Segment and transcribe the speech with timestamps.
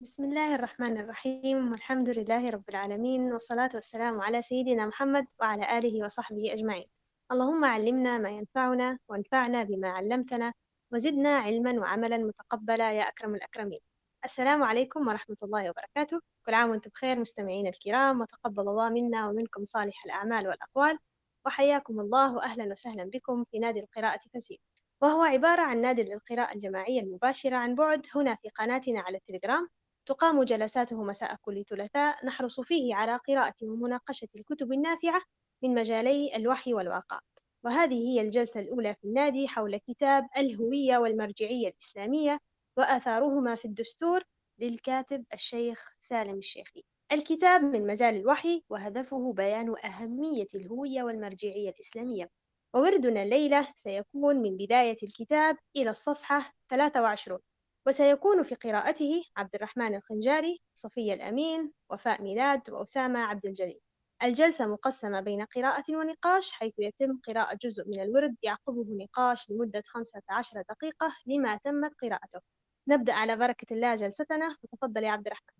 [0.00, 6.04] بسم الله الرحمن الرحيم والحمد لله رب العالمين والصلاة والسلام على سيدنا محمد وعلى آله
[6.04, 6.86] وصحبه أجمعين.
[7.32, 10.52] اللهم علمنا ما ينفعنا وانفعنا بما علمتنا
[10.92, 13.78] وزدنا علما وعملا متقبلا يا أكرم الأكرمين.
[14.24, 16.20] السلام عليكم ورحمة الله وبركاته.
[16.46, 20.98] كل عام وأنتم بخير مستمعينا الكرام وتقبل الله منا ومنكم صالح الأعمال والأقوال.
[21.46, 24.58] وحياكم الله وأهلا وسهلا بكم في نادي القراءة فسيل
[25.02, 29.68] وهو عبارة عن نادي للقراءة الجماعية المباشرة عن بعد هنا في قناتنا على التليجرام.
[30.08, 32.26] تقام جلساته مساء كل ثلاثاء.
[32.26, 35.20] نحرص فيه على قراءة ومناقشة الكتب النافعة
[35.62, 37.20] من مجالي الوحي والواقع
[37.64, 42.38] وهذه هي الجلسة الأولى في النادي حول كتاب الهوية والمرجعية الإسلامية
[42.78, 44.22] وآثارهما في الدستور
[44.58, 46.84] للكاتب الشيخ سالم الشيخي.
[47.12, 52.30] الكتاب من مجال الوحي وهدفه بيان أهمية الهوية والمرجعية الإسلامية.
[52.74, 57.40] ووردنا الليلة سيكون من بداية الكتاب إلى الصفحة 23
[57.88, 63.80] وسيكون في قراءته عبد الرحمن الخنجاري صفية الأمين وفاء ميلاد وأسامة عبد الجليل.
[64.22, 70.62] الجلسة مقسمة بين قراءة ونقاش حيث يتم قراءة جزء من الورد يعقبه نقاش لمدة 15
[70.70, 72.40] دقيقة لما تمت قراءته.
[72.88, 74.56] نبدأ على بركة الله جلستنا.
[74.62, 75.54] وتفضل يا عبد الرحمن.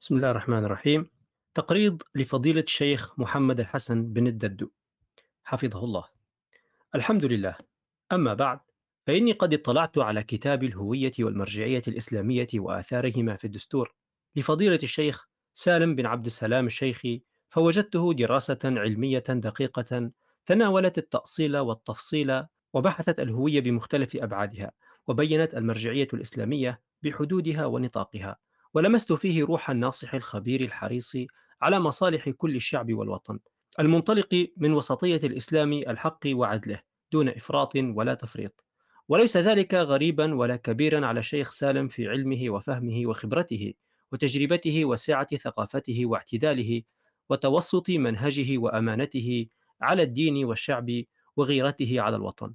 [0.00, 1.10] بسم الله الرحمن الرحيم.
[1.54, 4.68] تقريض لفضيلة الشيخ محمد الحسن بن الددو
[5.44, 6.04] حفظه الله.
[6.94, 7.56] الحمد لله.
[8.12, 8.60] أما بعد
[9.06, 13.94] فإني قد اطلعت على كتاب الهوية والمرجعية الإسلامية وآثارهما في الدستور
[14.36, 20.10] لفضيلة الشيخ سالم بن عبد السلام الشيخي فوجدته دراسة علمية دقيقة
[20.46, 24.72] تناولت التأصيل والتفصيل وبحثت الهوية بمختلف أبعادها
[25.06, 28.36] وبينت المرجعية الإسلامية بحدودها ونطاقها
[28.74, 31.16] ولمست فيه روح الناصح الخبير الحريص
[31.62, 33.38] على مصالح كل الشعب والوطن
[33.80, 36.82] المنطلق من وسطية الإسلام الحق وعدله
[37.12, 38.65] دون إفراط ولا تفريط.
[39.08, 43.74] وليس ذلك غريبا ولا كبيرا على الشيخ سالم في علمه وفهمه وخبرته
[44.12, 46.82] وتجربته وسعة ثقافته واعتداله
[47.28, 49.46] وتوسط منهجه وأمانته
[49.80, 51.02] على الدين والشعب
[51.36, 52.54] وغيرته على الوطن.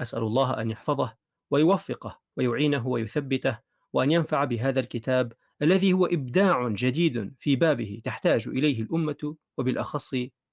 [0.00, 1.16] أسأل الله أن يحفظه
[1.50, 3.58] ويوفقه ويعينه ويثبته
[3.92, 5.32] وأن ينفع بهذا الكتاب
[5.62, 10.10] الذي هو إبداع جديد في بابه تحتاج إليه الأمة وبالأخص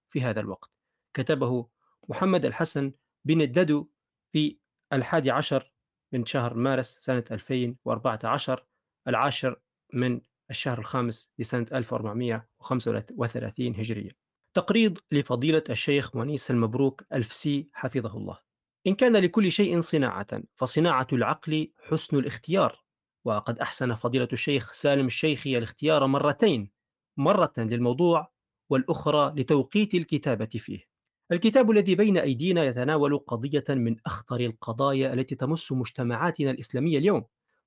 [0.10, 0.70] في هذا الوقت.
[1.14, 1.68] كتبه
[2.10, 2.92] محمد الحسن
[3.26, 3.88] بن الددو
[4.32, 4.58] في
[4.94, 5.72] الحادي عشر
[6.14, 8.66] من شهر مارس سنة 2014
[9.08, 9.62] العاشر
[9.94, 14.10] من الشهر الخامس لسنة 1435 هجرية.
[14.54, 18.40] تقريض لفضيلة الشيخ ونيس المبروك الفسي حفظه الله.
[18.88, 22.84] إن كان لكل شيء صناعة فصناعة العقل حسن الاختيار.
[23.26, 26.72] وقد أحسن فضيلة الشيخ سالم الشيخي الاختيار مرتين
[27.18, 28.32] مرة للموضوع
[28.70, 30.89] والأخرى لتوقيت الكتابة فيه.
[31.32, 37.24] الكتاب الذي بين أيدينا يتناول قضية من أخطر القضايا التي تمس مجتمعاتنا الإسلامية اليوم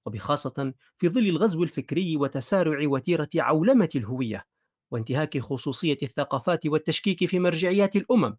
[0.07, 4.45] وبخاصة في ظل الغزو الفكري وتسارع وتيرة عولمة الهوية
[4.91, 8.37] وانتهاك خصوصية الثقافات والتشكيك في مرجعيات الأمم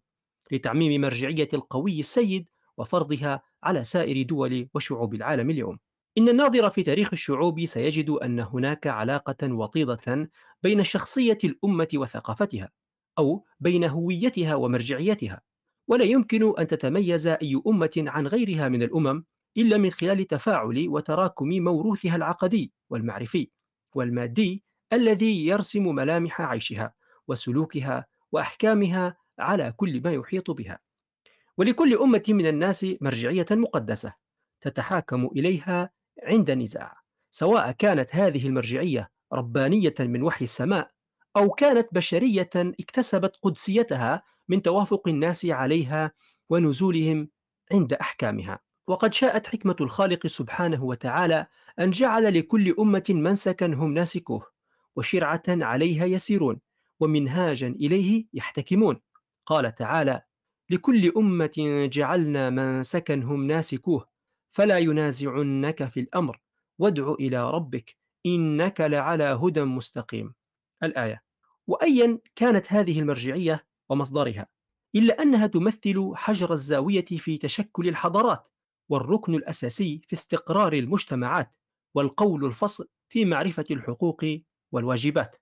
[0.52, 5.78] لتعميم مرجعية القوي السيد وفرضها على سائر دول وشعوب العالم اليوم.
[6.18, 10.30] إن الناظر في تاريخ الشعوب سيجد أن هناك علاقة وطيدة
[10.62, 12.70] بين شخصية الأمة وثقافتها.
[13.18, 15.40] أو بين هويتها ومرجعيتها.
[15.88, 19.24] ولا يمكن أن تتميز أي أمة عن غيرها من الأمم
[19.56, 23.50] إلا من خلال تفاعل وتراكم موروثها العقدي والمعرفي
[23.94, 26.94] والمادي الذي يرسم ملامح عيشها
[27.28, 30.78] وسلوكها وأحكامها على كل ما يحيط بها.
[31.58, 34.14] ولكل أمة من الناس مرجعية مقدسة
[34.60, 35.90] تتحاكم إليها
[36.22, 36.96] عند نزاع
[37.30, 40.90] سواء كانت هذه المرجعية ربانية من وحي السماء
[41.36, 46.12] أو كانت بشرية اكتسبت قدسيتها من توافق الناس عليها
[46.50, 47.28] ونزولهم
[47.72, 48.58] عند أحكامها.
[48.86, 51.46] وقد شاءت حكمة الخالق سبحانه وتعالى
[51.80, 54.46] أن جعل لكل أمة منسكا هم ناسكوه
[54.96, 56.60] وشرعة عليها يسيرون
[57.00, 59.00] ومنهاجا إليه يحتكمون.
[59.46, 60.22] قال تعالى
[60.70, 64.06] لكل أمة جعلنا منسكا هم ناسكوه
[64.50, 66.40] فلا ينازعنك في الأمر
[66.78, 67.96] وادع إلى ربك
[68.26, 70.34] إنك لعلى هدى مستقيم.
[70.82, 71.23] الآية.
[71.66, 74.46] وأيا كانت هذه المرجعية ومصدرها
[74.94, 78.48] إلا أنها تمثل حجر الزاوية في تشكل الحضارات
[78.88, 81.52] والركن الأساسي في استقرار المجتمعات
[81.94, 84.24] والقول الفصل في معرفة الحقوق
[84.72, 85.36] والواجبات.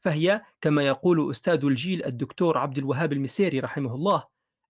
[0.00, 4.24] فهي كما يقول أستاذ الجيل الدكتور عبد الوهاب المسيري رحمه الله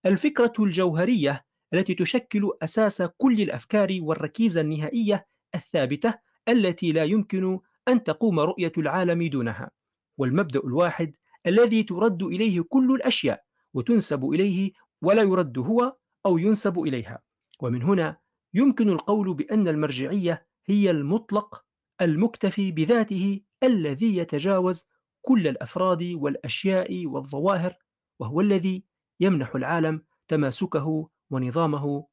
[0.06, 1.44] الفكرة الجوهرية
[1.74, 6.14] التي تشكل أساس كل الأفكار والركيزة النهائية الثابتة
[6.48, 9.70] التي لا يمكن أن تقوم رؤية العالم دونها.
[10.18, 11.16] والمبدأ الواحد
[11.46, 13.44] الذي ترد إليه كل الأشياء
[13.74, 14.72] وتنسب إليه
[15.02, 17.22] ولا يرد هو أو ينسب إليها.
[17.60, 18.16] ومن هنا
[18.54, 21.64] يمكن القول بأن المرجعية هي المطلق
[22.00, 24.88] المكتفي بذاته الذي يتجاوز
[25.22, 27.74] كل الأفراد والأشياء والظواهر
[28.18, 28.84] وهو الذي
[29.20, 32.06] يمنح العالم تماسكه ونظامه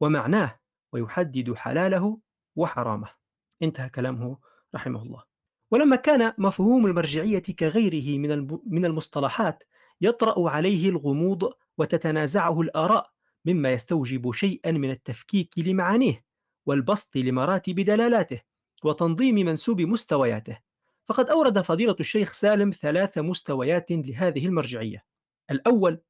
[0.00, 0.60] ومعناه
[0.92, 2.18] ويحدد حلاله
[2.56, 3.08] وحرامه.
[3.62, 4.38] انتهى كلامه
[4.74, 5.31] رحمه الله.
[5.72, 9.62] ولما كان مفهوم المرجعية كغيره من من المصطلحات
[10.00, 13.10] يطرأ عليه الغموض وتتنازعه الآراء
[13.44, 16.24] مما يستوجب شيئا من التفكيك لمعانيه
[16.66, 18.40] والبسط لمراتب دلالاته
[18.84, 20.58] وتنظيم منسوب مستوياته.
[21.04, 25.04] فقد أورد فضيلة الشيخ سالم ثلاث مستويات لهذه المرجعية.
[25.50, 26.00] الأول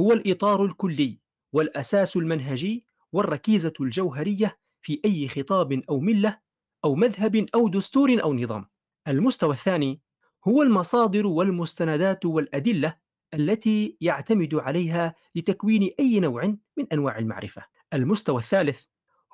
[0.00, 1.18] هو الإطار الكلي
[1.52, 6.38] والأساس المنهجي والركيزة الجوهرية في أي خطاب أو ملة
[6.84, 8.71] أو مذهب أو دستور أو نظام.
[9.08, 10.00] المستوى الثاني
[10.48, 12.96] هو المصادر والمستندات والأدلة
[13.34, 17.62] التي يعتمد عليها لتكوين أي نوع من أنواع المعرفة.
[17.92, 18.84] المستوى الثالث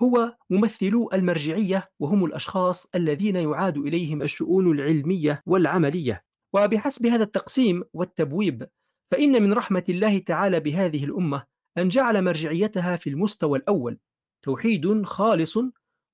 [0.03, 6.25] هو ممثلو المرجعية وهم الأشخاص الذين يعاد إليهم الشؤون العلمية والعملية.
[6.53, 8.69] وبحسب هذا التقسيم والتبويب
[9.11, 11.45] فإن من رحمة الله تعالى بهذه الأمة
[11.79, 13.99] أن جعل مرجعيتها في المستوى الأول
[14.43, 15.59] توحيد خالص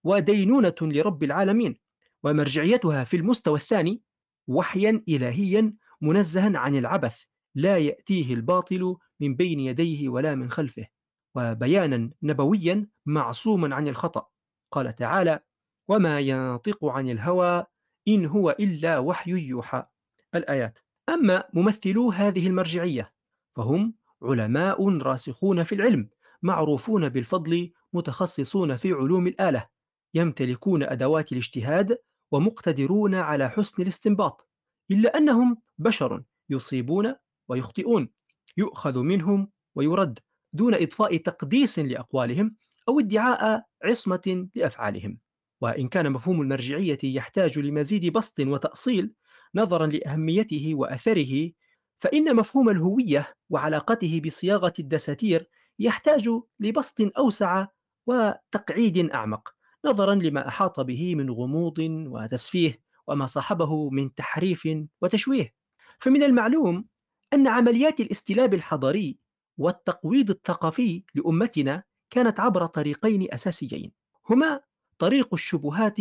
[0.04, 1.83] ودينونة لرب العالمين.
[2.24, 4.02] ومرجعيتها في المستوى الثاني
[4.48, 7.24] وحيا إلهيا منزها عن العبث
[7.54, 10.86] لا يأتيه الباطل من بين يديه ولا من خلفه
[11.34, 14.28] وبيانا نبويا معصوما عن الخطأ.
[14.72, 15.40] قال تعالى
[15.88, 17.66] وما ينطق عن الهوى
[18.08, 19.86] إن هو إلا وحي يوحى.
[20.34, 20.78] الآيات.
[21.08, 23.12] أما ممثلو هذه المرجعية
[23.56, 26.08] فهم علماء راسخون في العلم
[26.42, 29.68] معروفون بالفضل متخصصون في علوم الآلة
[30.14, 31.98] يمتلكون أدوات الاجتهاد
[32.30, 34.48] ومقتدرون على حسن الاستنباط
[34.90, 37.14] إلا أنهم بشر يصيبون
[37.48, 38.08] ويخطئون
[38.56, 40.18] يؤخذ منهم ويرد
[40.52, 42.56] دون إضفاء تقديس لأقوالهم
[42.88, 45.18] أو ادعاء عصمة لأفعالهم.
[45.60, 49.14] وإن كان مفهوم المرجعية يحتاج لمزيد بسط وتأصيل
[49.54, 51.50] نظرا لأهميته وأثره
[51.98, 55.48] فإن مفهوم الهوية وعلاقته بصياغة الدساتير
[55.78, 56.30] يحتاج
[56.60, 57.66] لبسط أوسع
[58.06, 59.54] وتقعيد أعمق.
[59.84, 64.68] نظرا لما أحاط به من غموض وتسفيه وما صاحبه من تحريف
[65.02, 65.54] وتشويه.
[65.98, 66.84] فمن المعلوم
[67.32, 69.18] أن عمليات الاستلاب الحضاري
[69.58, 73.92] والتقويض الثقافي لأمتنا كانت عبر طريقين أساسيين
[74.30, 74.60] هما
[74.98, 75.96] طريق الشبهات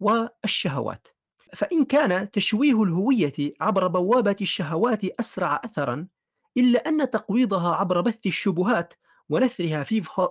[0.00, 1.08] والشهوات.
[1.52, 6.08] فإن كان تشويه الهوية عبر بوابة الشهوات أسرع أثرا
[6.56, 8.94] إلا أن تقويضها عبر بث الشبهات
[9.28, 9.82] ونثرها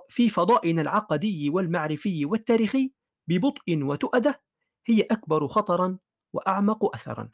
[0.10, 2.92] في فضائنا العقدي والمعرفي والتاريخي
[3.28, 4.42] ببطء وتؤدة
[4.86, 5.98] هي أكبر خطرا
[6.34, 7.30] وأعمق أثرا.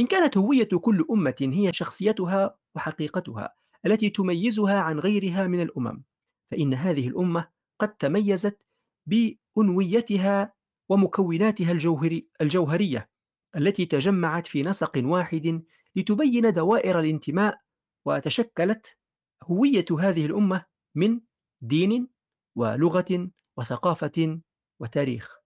[0.00, 3.54] إن كانت هوية كل أمة هي شخصيتها وحقيقتها
[3.86, 6.02] التي تميزها عن غيرها من الأمم
[6.50, 8.62] فإن هذه الأمة قد تميزت
[9.06, 10.52] بأنويتها
[10.88, 13.10] ومكوناتها الجوهري الجوهرية
[13.56, 15.62] التي تجمعت في نسق واحد
[15.96, 17.60] لتبين دوائر الانتماء
[18.04, 18.96] وتشكلت
[19.42, 20.64] هوية هذه الأمة
[20.98, 21.20] من
[21.60, 22.08] دين
[22.56, 24.40] ولغة وثقافة
[24.80, 25.38] وتاريخ.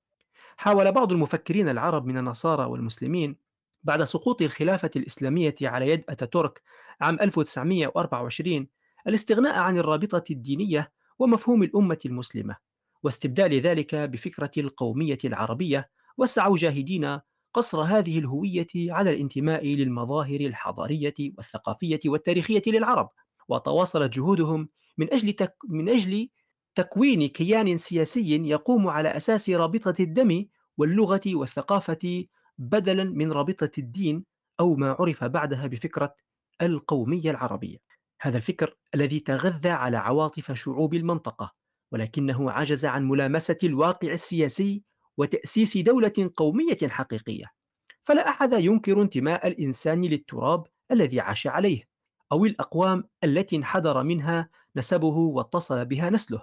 [0.57, 3.37] حاول بعض المفكرين العرب من النصارى والمسلمين
[3.83, 6.63] بعد سقوط الخلافة الإسلامية على يد أتاتورك
[7.01, 8.67] عام 1924
[9.09, 12.57] الاستغناء عن الرابطة الدينية ومفهوم الأمة المسلمة
[13.03, 17.21] واستبدال ذلك بفكرة القومية العربية وسعوا جاهدين
[17.55, 23.11] قصر هذه الهوية على الانتماء للمظاهر الحضارية والثقافية والتاريخية للعرب
[23.49, 24.69] وتواصلت جهودهم
[24.99, 26.29] من أجل تك من أجل
[26.75, 30.47] تكوين كيان سياسي يقوم على أساس رابطة الدم
[30.77, 32.25] واللغة والثقافة
[32.59, 34.25] بدلا من رابطة الدين
[34.61, 36.15] أو ما عرف بعدها بفكرة
[36.63, 37.79] القومية العربية.
[38.21, 41.53] هذا الفكر الذي تغذى على عواطف شعوب المنطقة
[41.93, 44.83] ولكنه عجز عن ملامسة الواقع السياسي
[45.17, 47.47] وتأسيس دولة قومية حقيقية.
[48.03, 51.83] فلا أحد ينكر انتماء الإنسان للتراب الذي عاش عليه
[52.33, 56.43] أو الأقوام التي انحدر منها نسبه واتصل بها نسله.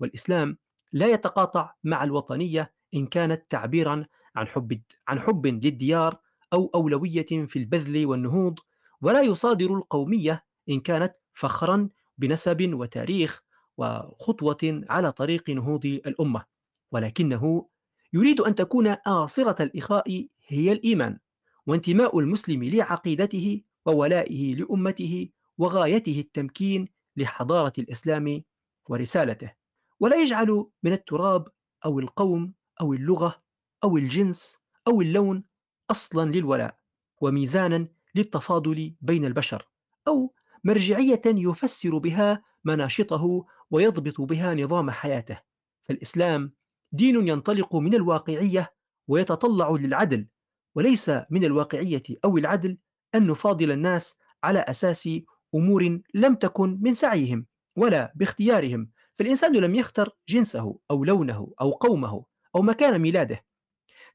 [0.00, 0.58] والإسلام
[0.92, 4.06] لا يتقاطع مع الوطنية إن كانت تعبيرا
[4.36, 6.18] عن حب عن حب للديار
[6.52, 8.58] أو أولوية في البذل والنهوض
[9.02, 13.42] ولا يصادر القومية إن كانت فخرا بنسب وتاريخ
[13.76, 16.44] وخطوة على طريق نهوض الأمة.
[16.92, 17.66] ولكنه
[18.12, 21.18] يريد أن تكون آصرة الإخاء هي الإيمان
[21.66, 28.42] وانتماء المسلم لعقيدته وولائه لأمته وغايته التمكين لحضارة الإسلام
[28.88, 29.52] ورسالته
[30.00, 31.48] ولا يجعل من التراب
[31.84, 33.42] أو القوم أو اللغة
[33.84, 35.44] أو الجنس أو اللون
[35.90, 36.76] أصلا للولاء
[37.20, 39.68] وميزانا للتفاضل بين البشر
[40.08, 45.40] أو مرجعية يفسر بها مناشطه ويضبط بها نظام حياته.
[45.84, 46.52] فالإسلام
[46.92, 48.72] دين ينطلق من الواقعية
[49.08, 50.26] ويتطلع للعدل
[50.74, 52.78] وليس من الواقعية أو العدل
[53.14, 55.08] أن نفاضل الناس على أساس
[55.54, 62.24] أمور لم تكن من سعيهم ولا باختيارهم فالإنسان لم يختر جنسه أو لونه أو قومه
[62.56, 63.44] أو مكان ميلاده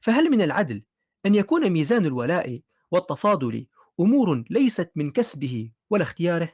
[0.00, 0.82] فهل من العدل
[1.26, 3.66] أن يكون ميزان الولاء والتفاضل
[4.00, 6.52] أمور ليست من كسبه ولا اختياره؟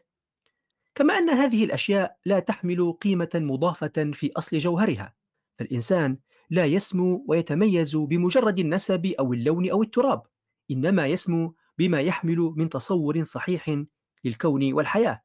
[0.95, 5.15] كما أن هذه الأشياء لا تحمل قيمة مضافة في أصل جوهرها
[5.59, 6.19] فالإنسان
[6.51, 10.23] لا يسمو ويتميز بمجرد النسب أو اللون أو التراب
[10.71, 13.85] إنما يسمو بما يحمل من تصور صحيح
[14.25, 15.23] للكون والحياة.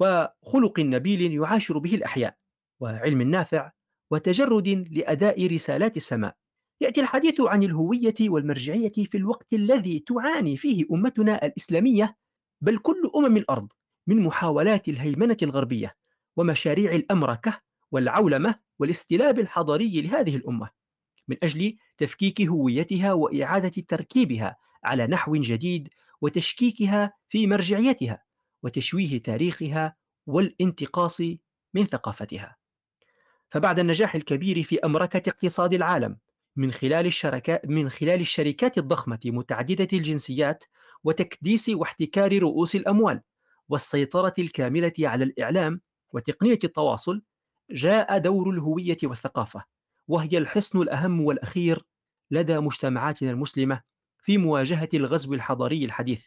[0.00, 2.36] وخلق نبيل يعاشر به الأحياء
[2.80, 3.70] وعلم نافع
[4.10, 6.36] وتجرد لأداء رسالات السماء.
[6.80, 12.16] يأتي الحديث عن الهوية والمرجعية في الوقت الذي تعاني فيه أمتنا الإسلامية
[12.60, 13.68] بل كل أمم الأرض
[14.06, 15.96] من محاولات الهيمنة الغربية
[16.36, 17.60] ومشاريع الأمركة
[17.92, 20.70] والعولمة والاستلاب الحضاري لهذه الأمة
[21.28, 25.88] من أجل تفكيك هويتها وإعادة تركيبها على نحو جديد
[26.24, 28.24] وتشكيكها في مرجعيتها
[28.62, 31.20] وتشويه تاريخها والانتقاص
[31.74, 32.56] من ثقافتها.
[33.50, 36.18] فبعد النجاح الكبير في أمركة اقتصاد العالم
[36.56, 40.64] من خلال الشركات من خلال الشركات الضخمة متعددة الجنسيات
[41.04, 43.20] وتكديس واحتكار رؤوس الأموال
[43.68, 45.80] والسيطرة الكاملة على الإعلام
[46.12, 47.22] وتقنية التواصل
[47.70, 49.64] جاء دور الهوية والثقافة
[50.08, 51.84] وهي الحصن الأهم والأخير
[52.30, 53.93] لدى مجتمعاتنا المسلمة
[54.24, 56.26] في مواجهة الغزو الحضاري الحديث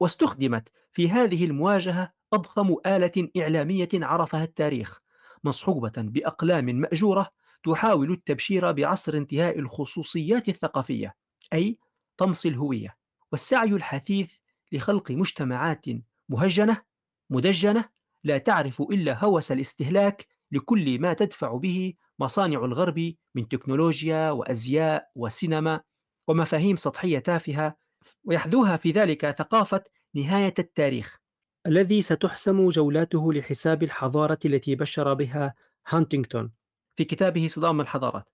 [0.00, 5.00] واستخدمت في هذه المواجهة أضخم آلة إعلامية عرفها التاريخ
[5.44, 7.30] مصحوبة بأقلام مأجورة
[7.64, 11.14] تحاول التبشير بعصر انتهاء الخصوصيات الثقافية
[11.52, 11.78] أي
[12.16, 12.96] طمس الهوية
[13.32, 14.32] والسعي الحثيث
[14.72, 15.84] لخلق مجتمعات
[16.28, 16.82] مهجنة
[17.30, 17.88] مدجنة
[18.24, 25.80] لا تعرف إلا هوس الاستهلاك لكل ما تدفع به مصانع الغرب من تكنولوجيا وأزياء وسينما
[26.28, 27.76] ومفاهيم سطحية تافهة
[28.24, 31.20] ويحذوها في ذلك ثقافة نهاية التاريخ.
[31.66, 35.54] الذي ستحسم جولاته لحساب الحضارة التي بشر بها
[35.88, 36.52] هانتينغتون.
[36.96, 38.28] في كتابه صدام الحضارات.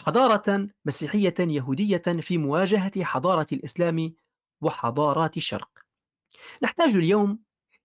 [0.00, 4.14] حضارة مسيحية يهودية في مواجهة حضارة الإسلام
[4.60, 5.68] وحضارات الشرق.
[6.62, 7.38] نحتاج اليوم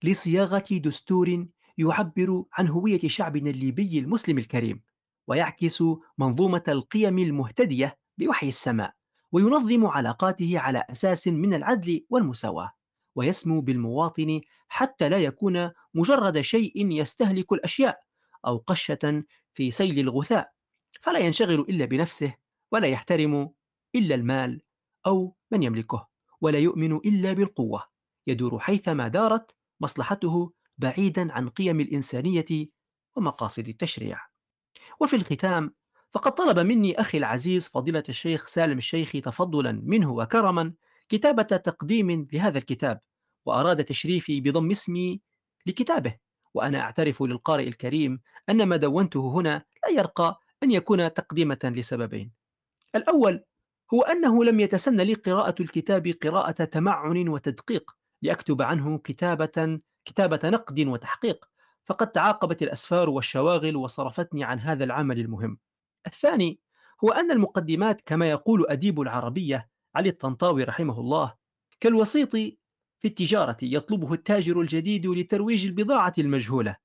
[0.03, 4.81] لصياغة دستور يعبر عن هوية شعبنا الليبي المسلم الكريم
[5.27, 5.83] ويعكس
[6.17, 8.98] منظومة القيم المهتدية بوحي السماء.
[9.31, 12.71] وينظم علاقاته على أساس من العدل والمساواة
[13.15, 17.99] ويسمو بالمواطن حتى لا يكون مجرد شيء يستهلك الأشياء
[18.47, 20.51] أو قشة في سيل الغثاء
[21.01, 22.35] فلا ينشغل إلا بنفسه
[22.71, 23.51] ولا يحترم
[23.95, 24.61] إلا المال
[25.07, 26.07] أو من يملكه
[26.41, 27.83] ولا يؤمن إلا بالقوة
[28.27, 32.69] يدور حيثما دارت مصلحته بعيدا عن قيم الإنسانية
[33.15, 34.19] ومقاصد التشريع.
[34.99, 35.75] وفي الختام
[36.09, 40.73] فقد طلب مني أخي العزيز فضيلة الشيخ سالم الشيخ تفضلا منه وكرما
[41.09, 43.01] كتابة تقديم لهذا الكتاب
[43.45, 45.21] وأراد تشريفي بضم اسمي
[45.65, 46.15] لكتابه
[46.53, 52.31] وأنا أعترف للقارئ الكريم أن ما دونته هنا لا يرقى أن يكون تقديمة لسببين.
[52.95, 53.43] الأول
[53.93, 60.79] هو أنه لم يتسن لي قراءة الكتاب قراءة تمعن وتدقيق لأكتب عنه كتابة كتابة نقد
[60.79, 61.45] وتحقيق
[61.85, 65.57] فقد تعاقبت الأسفار والشواغل وصرفتني عن هذا العمل المهم.
[66.07, 66.59] الثاني
[67.03, 71.33] هو أن المقدمات كما يقول أديب العربية علي الطنطاوي رحمه الله
[71.79, 72.31] كالوسيط
[72.99, 76.75] في التجارة يطلبه التاجر الجديد لترويج البضاعة المجهولة.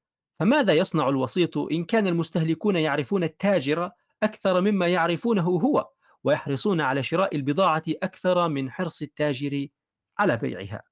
[0.41, 3.91] فماذا يصنع الوسيط إن كان المستهلكون يعرفون التاجر
[4.23, 5.89] أكثر مما يعرفونه هو
[6.25, 9.67] ويحرصون على شراء البضاعة أكثر من حرص التاجر
[10.19, 10.83] على بيعها؟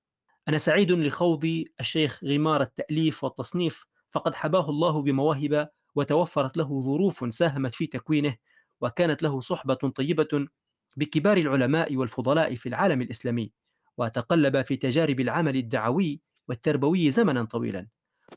[0.48, 7.74] أنا سعيد لخوض الشيخ غمار التأليف والتصنيف فقد حباه الله بمواهب وتوفرت له ظروف ساهمت
[7.74, 8.36] في تكوينه
[8.80, 10.48] وكانت له صحبة طيبة
[10.96, 13.52] بكبار العلماء والفضلاء في العالم الإسلامي
[13.98, 17.86] وتقلب في تجارب العمل الدعوي والتربوي زمنا طويلا.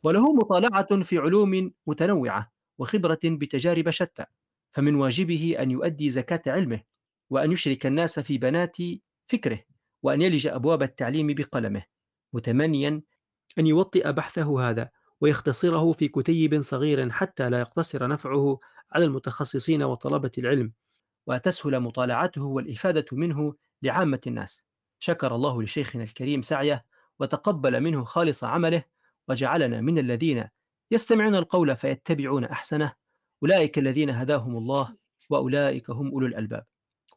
[0.04, 4.26] وله مطالعة في علوم متنوعة وخبرة بتجارب شتى
[4.72, 6.82] فمن واجبه أن يؤدي زكاة علمه
[7.30, 8.78] وأن يشرك الناس في بنات
[9.28, 9.60] فكره
[10.04, 11.84] وأن يلج أبواب التعليم بقلمه
[12.34, 13.02] متمنيا
[13.60, 14.90] أن يوطئ بحثه هذا.
[15.26, 18.60] ويختصره في كتيب صغير حتى لا يقتصر نفعه
[18.92, 20.74] على المتخصصين وطلبة العلم
[21.28, 24.64] وتسهل مطالعته والإفادة منه لعامة الناس.
[25.00, 26.86] شكر الله لشيخنا الكريم سعيه
[27.20, 28.84] وتقبل منه خالص عمله
[29.28, 30.50] وجعلنا من الذين
[30.92, 32.94] يستمعون القول فيتبعون أحسنه.
[33.44, 34.96] أولئك الذين هداهم الله
[35.30, 36.66] وأولئك هم أولو الألباب.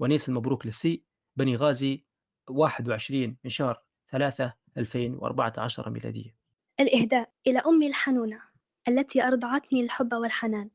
[0.00, 1.02] ونيس المبروك لفسي
[1.36, 2.04] بني غازي
[2.50, 6.37] 21 من شهر 3 2014 ميلادية.
[6.80, 8.40] الإهداء إلى أمي الحنونة
[8.88, 10.70] التي أرضعتني الحب والحنان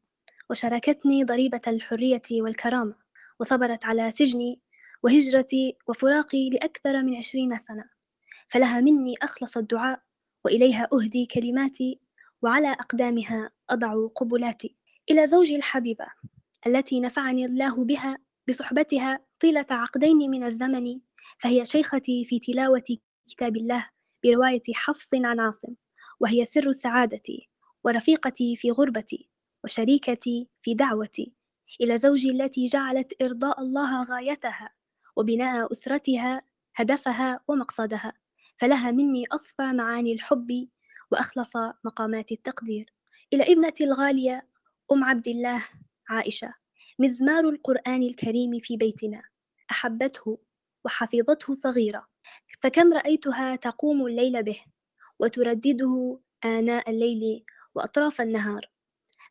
[0.49, 2.95] وشاركتني ضريبة الحرية والكرامة
[3.39, 4.59] وصبرت على سجني
[5.03, 7.85] وهجرتي وفراقي لأكثر من عشرين سنة
[8.47, 10.01] فلها مني أخلص الدعاء
[10.45, 11.99] وإليها أهدي كلماتي
[12.41, 14.75] وعلى أقدامها أضع قبلاتي.
[15.11, 16.05] إلى زوجي الحبيبة
[16.67, 18.17] التي نفعني الله بها
[18.49, 20.99] بصحبتها طيلة عقدين من الزمن
[21.39, 22.97] فهي شيختي في تلاوة
[23.29, 23.89] كتاب الله
[24.23, 25.75] برواية حفص عن عاصم
[26.23, 27.49] وهي سر سعادتي
[27.83, 29.29] ورفيقتي في غربتي
[29.63, 31.33] وشريكتي في دعوتي
[31.81, 34.69] إلى زوجي التي جعلت إرضاء الله غايتها
[35.15, 36.41] وبناء أسرتها
[36.75, 38.13] هدفها ومقصدها
[38.57, 40.67] فلها مني أصفى معاني الحب
[41.11, 41.53] وأخلص
[41.85, 42.93] مقامات التقدير.
[43.33, 44.47] إلى ابنتي الغالية
[44.91, 45.63] أم عبد الله
[46.09, 46.53] عائشة
[46.99, 49.23] مزمار القرآن الكريم في بيتنا
[49.71, 50.39] أحبته
[50.85, 52.07] وحفظته صغيرة
[52.59, 54.61] فكم رأيتها تقوم الليل به؟
[55.23, 58.69] وتردده آناء الليل وأطراف النهار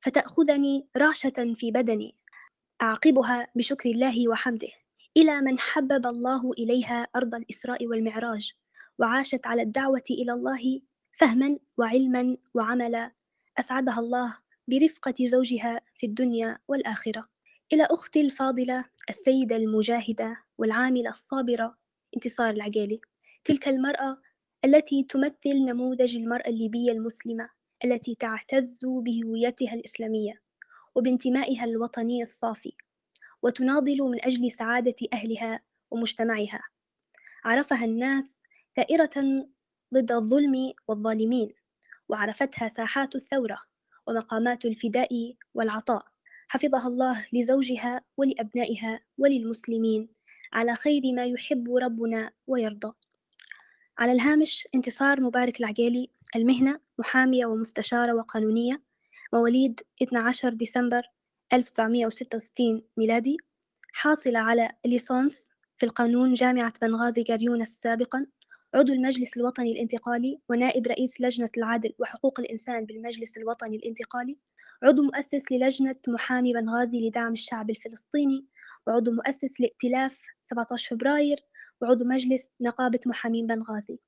[0.01, 2.17] فتأخذني رعشة في بدني
[2.83, 4.73] أعقبها بشكر الله وحمده
[5.17, 8.53] إلى من حبب الله إليها أرض الإسراء والمعراج
[8.99, 10.81] وعاشت على الدعوة إلى الله
[11.13, 13.13] فهما وعلما وعملا
[13.59, 17.29] أسعدها الله برفقة زوجها في الدنيا والآخرة.
[17.73, 21.79] إلى أختي الفاضلة السيدة المجاهدة والعاملة الصابرة
[22.17, 23.01] انتصار العقيلي
[23.45, 24.19] تلك المرأة
[24.65, 27.49] التي تمثل نموذج المرأة الليبية المسلمة
[27.85, 30.43] التي تعتز بهويتها الإسلامية
[30.95, 32.73] وبانتمائها الوطني الصافي
[33.43, 36.61] وتناضل من أجل سعادة أهلها ومجتمعها.
[37.45, 38.37] عرفها الناس
[38.77, 39.47] ثائرة
[39.95, 41.55] ضد الظلم والظالمين
[42.09, 43.59] وعرفتها ساحات الثورة
[44.07, 46.05] ومقامات الفداء والعطاء.
[46.49, 50.09] حفظها الله لزوجها ولأبنائها وللمسلمين
[50.53, 52.93] على خير ما يحب ربنا ويرضى.
[53.99, 58.83] على الهامش انتصار مبارك العقيلي المهنة محامية ومستشارة وقانونية
[59.33, 61.03] مواليد 12 ديسمبر
[61.53, 63.37] 1966 ميلادي
[63.93, 68.27] حاصلة على ليسونس في القانون جامعة بنغازي قريونس سابقا
[68.75, 74.39] عضو المجلس الوطني الانتقالي ونائب رئيس لجنة العدل وحقوق الإنسان بالمجلس الوطني الانتقالي
[74.83, 78.47] عضو مؤسس للجنة محامي بنغازي لدعم الشعب الفلسطيني
[78.87, 81.37] وعضو مؤسس لائتلاف 17 فبراير
[81.83, 83.99] وعضو مجلس نقابة محامين بنغازي.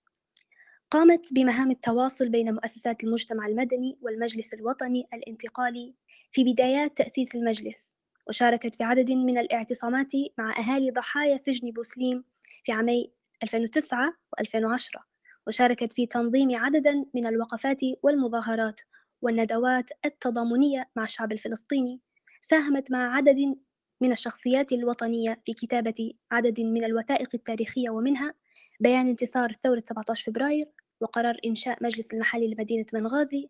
[0.91, 5.95] قامت بمهام التواصل بين مؤسسات المجتمع المدني والمجلس الوطني الانتقالي
[6.33, 7.97] في بدايات تأسيس المجلس
[8.29, 12.25] وشاركت في عدد من الاعتصامات مع أهالي ضحايا سجن بوسليم
[12.65, 15.03] في عامي 2009 و2010
[15.47, 18.81] وشاركت في تنظيم عددا من الوقفات والمظاهرات
[19.23, 22.01] والندوات التضامنية مع الشعب الفلسطيني
[22.41, 23.57] ساهمت مع عدد
[24.05, 28.35] من الشخصيات الوطنية في كتابة عدد من الوثائق التاريخية ومنها
[28.81, 30.67] بيان انتصار ثورة 17 فبراير
[31.01, 33.49] وقرار إنشاء مجلس المحلي لمدينة بنغازي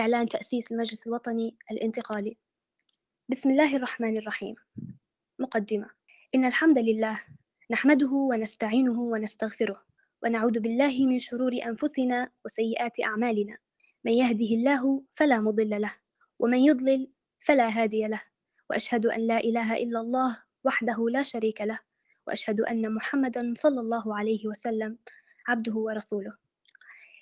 [0.00, 2.36] إعلان تأسيس المجلس الوطني الانتقالي.
[3.28, 4.54] بسم الله الرحمن الرحيم.
[5.38, 5.90] مقدمة.
[6.34, 7.20] إن الحمد لله
[7.70, 9.82] نحمده ونستعينه ونستغفره
[10.22, 13.58] ونعوذ بالله من شرور أنفسنا وسيئات أعمالنا.
[14.04, 15.92] من يهده الله فلا مضل له
[16.38, 18.35] ومن يضلل فلا هادي له.
[18.70, 21.78] وأشهد أن لا إله إلا الله وحده لا شريك له
[22.26, 24.98] وأشهد أن محمدا صلى الله عليه وسلم
[25.48, 26.34] عبده ورسوله.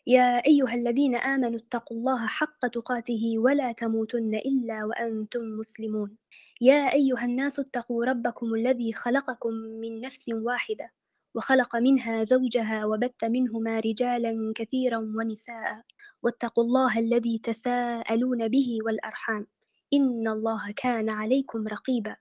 [0.06, 6.16] يا أيها الذين آمنوا اتقوا الله حق تقاته ولا تموتن إلا وأنتم مسلمون.
[6.60, 10.92] يا أيها الناس اتقوا ربكم الذي خلقكم من نفس واحدة
[11.34, 15.82] وخلق منها زوجها وبث منهما رجالا كثيرا ونساء
[16.22, 19.46] واتقوا الله الذي تساءلون به والأرحام.
[19.94, 22.16] إن الله كان عليكم رقيبا.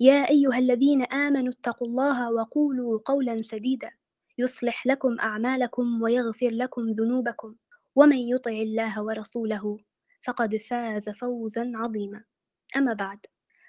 [0.00, 3.90] يا أيها الذين آمنوا اتقوا الله وقولوا قولا سديدا.
[4.38, 7.54] يصلح لكم أعمالكم ويغفر لكم ذنوبكم.
[7.96, 9.78] ومن يطع الله ورسوله
[10.26, 12.24] فقد فاز فوزا عظيما.
[12.76, 13.18] أما بعد.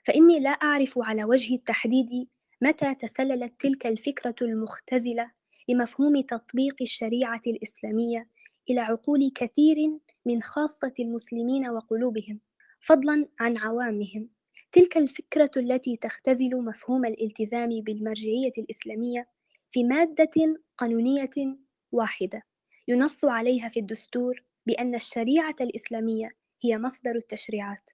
[0.04, 2.28] فإني لا أعرف على وجه التحديد
[2.62, 5.32] متى تسللت تلك الفكرة المختزلة
[5.70, 8.30] لمفهوم تطبيق الشريعة الإسلامية
[8.70, 9.78] إلى عقول كثير
[10.26, 12.40] من خاصة المسلمين وقلوبهم.
[12.84, 14.30] فضلا عن عوامهم.
[14.72, 19.28] تلك الفكرة التي تختزل مفهوم الالتزام بالمرجعية الإسلامية
[19.70, 21.58] في مادة قانونية
[21.92, 22.42] واحدة
[22.88, 26.30] ينص عليها في الدستور بأن الشريعة الإسلامية
[26.64, 27.90] هي مصدر التشريعات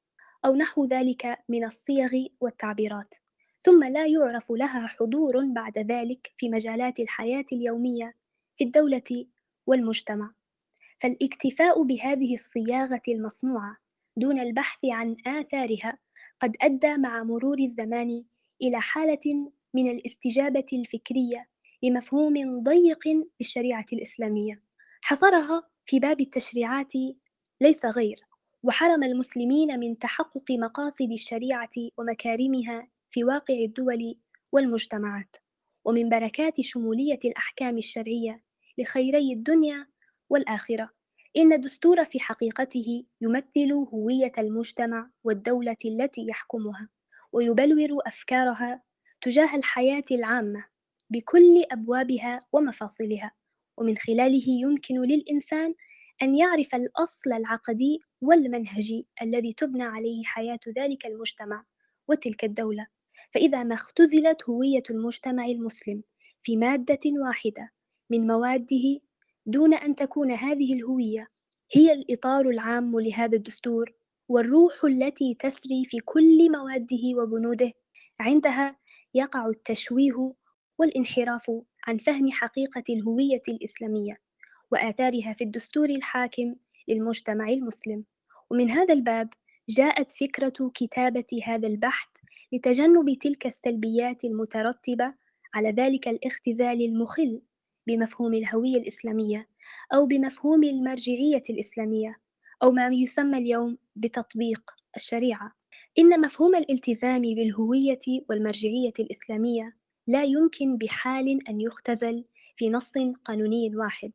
[0.45, 2.09] أو نحو ذلك من الصيغ
[2.41, 3.15] والتعبيرات
[3.59, 8.13] ثم لا يعرف لها حضور بعد ذلك في مجالات الحياة اليومية
[8.55, 9.25] في الدولة
[9.67, 10.33] والمجتمع.
[10.97, 15.97] فالاكتفاء بهذه الصياغة المصنوعة دون البحث عن آثارها
[16.39, 18.23] قد أدى مع مرور الزمان
[18.61, 21.49] إلى حالة من الاستجابة الفكرية
[21.83, 23.03] لمفهوم ضيق
[23.37, 24.63] بالشريعة الإسلامية.
[25.01, 26.93] حصرها في باب التشريعات
[27.61, 28.19] ليس غير
[28.63, 34.15] وحرم المسلمين من تحقق مقاصد الشريعة ومكارمها في واقع الدول
[34.51, 35.35] والمجتمعات
[35.85, 38.43] ومن بركات شمولية الأحكام الشرعية
[38.77, 39.87] لخيري الدنيا
[40.29, 40.98] والآخرة.
[41.37, 46.89] إن الدستور في حقيقته يمثل هوية المجتمع والدولة التي يحكمها
[47.31, 48.83] ويبلور أفكارها
[49.21, 50.65] تجاه الحياة العامة
[51.09, 53.31] بكل أبوابها ومفاصلها.
[53.77, 55.73] ومن خلاله يمكن للإنسان
[56.21, 61.65] أن يعرف الأصل العقدي والمنهجي الذي تبنى عليه حياة ذلك المجتمع
[62.07, 62.87] وتلك الدولة.
[63.31, 66.03] فإذا ما اختزلت هوية المجتمع المسلم
[66.41, 67.71] في مادة واحدة
[68.09, 68.99] من مواده
[69.45, 71.27] دون أن تكون هذه الهوية
[71.73, 73.93] هي الإطار العام لهذا الدستور
[74.29, 77.71] والروح التي تسري في كل مواده وبنوده.
[78.19, 78.75] عندها
[79.13, 80.33] يقع التشويه
[80.79, 81.51] والانحراف
[81.87, 84.21] عن فهم حقيقة الهوية الإسلامية
[84.71, 86.55] وآثارها في الدستور الحاكم
[86.87, 88.03] للمجتمع المسلم.
[88.51, 89.29] ومن هذا الباب
[89.69, 92.09] جاءت فكرة كتابة هذا البحث
[92.53, 95.13] لتجنب تلك السلبيات المترتبة
[95.53, 97.41] على ذلك الاختزال المخل
[97.89, 99.47] بمفهوم الهوية الإسلامية
[99.93, 102.19] أو بمفهوم المرجعية الإسلامية
[102.63, 105.51] أو ما يسمى اليوم بتطبيق الشريعة.
[105.99, 107.99] إن مفهوم الالتزام بالهوية
[108.29, 112.25] والمرجعية الإسلامية لا يمكن بحال أن يختزل
[112.55, 112.93] في نص
[113.25, 114.11] قانوني واحد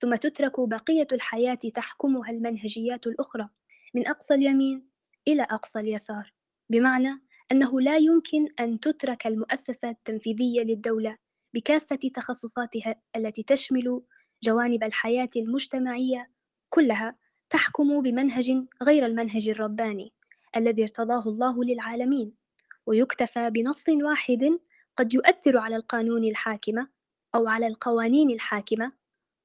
[0.00, 3.48] ثم تترك بقية الحياة تحكمها المنهجيات الأخرى
[3.94, 4.88] من أقصى اليمين
[5.28, 6.32] إلى أقصى اليسار
[6.70, 11.21] بمعنى أنه لا يمكن أن تترك المؤسسة التنفيذية للدولة
[11.54, 14.02] بكافة تخصصاتها التي تشمل
[14.42, 16.30] جوانب الحياة المجتمعية
[16.70, 17.16] كلها
[17.50, 20.12] تحكم بمنهج غير المنهج الرباني
[20.56, 22.34] الذي ارتضاه الله للعالمين
[22.86, 24.58] ويكتفى بنص واحد
[24.96, 26.88] قد يؤثر على القانون الحاكمة
[27.34, 28.92] أو على القوانين الحاكمة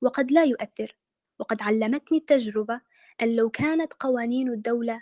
[0.01, 0.97] وقد لا يؤثر.
[1.39, 2.81] وقد علمتني التجربة
[3.21, 5.01] أن لو كانت قوانين الدولة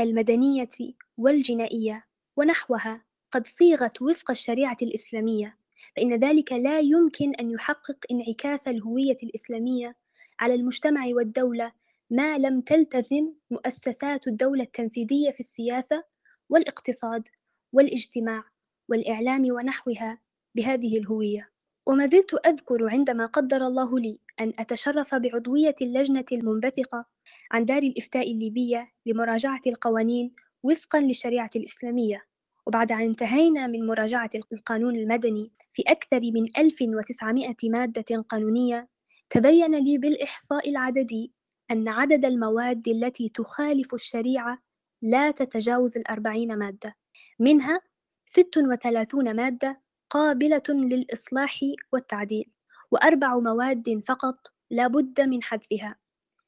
[0.00, 0.68] المدنية
[1.16, 5.58] والجنائية ونحوها قد صيغت وفق الشريعة الإسلامية
[5.96, 9.96] فإن ذلك لا يمكن أن يحقق انعكاس الهوية الإسلامية
[10.40, 11.72] على المجتمع والدولة
[12.10, 16.04] ما لم تلتزم مؤسسات الدولة التنفيذية في السياسة
[16.48, 17.28] والاقتصاد
[17.72, 18.44] والاجتماع
[18.88, 20.18] والإعلام ونحوها
[20.54, 21.50] بهذه الهوية.
[21.86, 27.06] وما زلت أذكر عندما قدر الله لي أن أتشرف بعضوية اللجنة المنبثقة
[27.50, 32.26] عن دار الإفتاء الليبية لمراجعة القوانين وفقا للشريعة الإسلامية.
[32.66, 38.88] وبعد أن انتهينا من مراجعة القانون المدني في أكثر من 1900 مادة قانونية
[39.30, 41.32] تبين لي بالإحصاء العددي
[41.70, 44.58] أن عدد المواد التي تخالف الشريعة
[45.02, 46.96] لا تتجاوز الأربعين مادة.
[47.40, 47.80] منها
[48.26, 51.60] 36 مادة قابلة للإصلاح
[51.92, 52.50] والتعديل
[52.90, 55.96] وأربع مواد فقط لا بد من حذفها.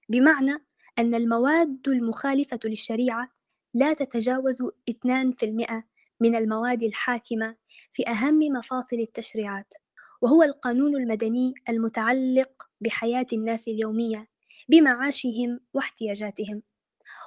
[0.09, 0.55] بمعنى
[0.99, 3.29] أن المواد المخالفة للشريعة
[3.75, 5.83] لا تتجاوز 2%
[6.21, 7.57] من المواد الحاكمة
[7.93, 9.75] في أهم مفاصل التشريعات
[10.23, 14.29] وهو القانون المدني المتعلق بحياة الناس اليومية
[14.69, 16.63] بمعاشهم واحتياجاتهم.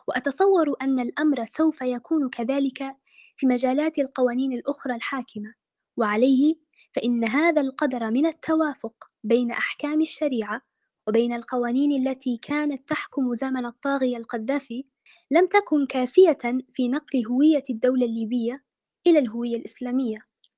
[0.07, 2.95] وأتصور أن الأمر سوف يكون كذلك
[3.37, 5.53] في مجالات القوانين الأخرى الحاكمة.
[5.97, 6.55] وعليه
[6.93, 10.61] فإن هذا القدر من التوافق بين أحكام الشريعة
[11.07, 14.85] وبين القوانين التي كانت تحكم زمن الطاغية القذافي
[15.31, 16.37] لم تكن كافية
[16.73, 18.63] في نقل هوية الدولة الليبية
[19.07, 20.17] إلى الهوية الإسلامية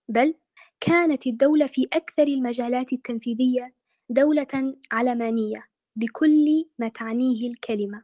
[0.10, 0.36] بل
[0.80, 3.74] كانت الدولة في أكثر المجالات التنفيذية
[4.10, 8.04] دولة علمانية بكل ما تعنيه الكلمة.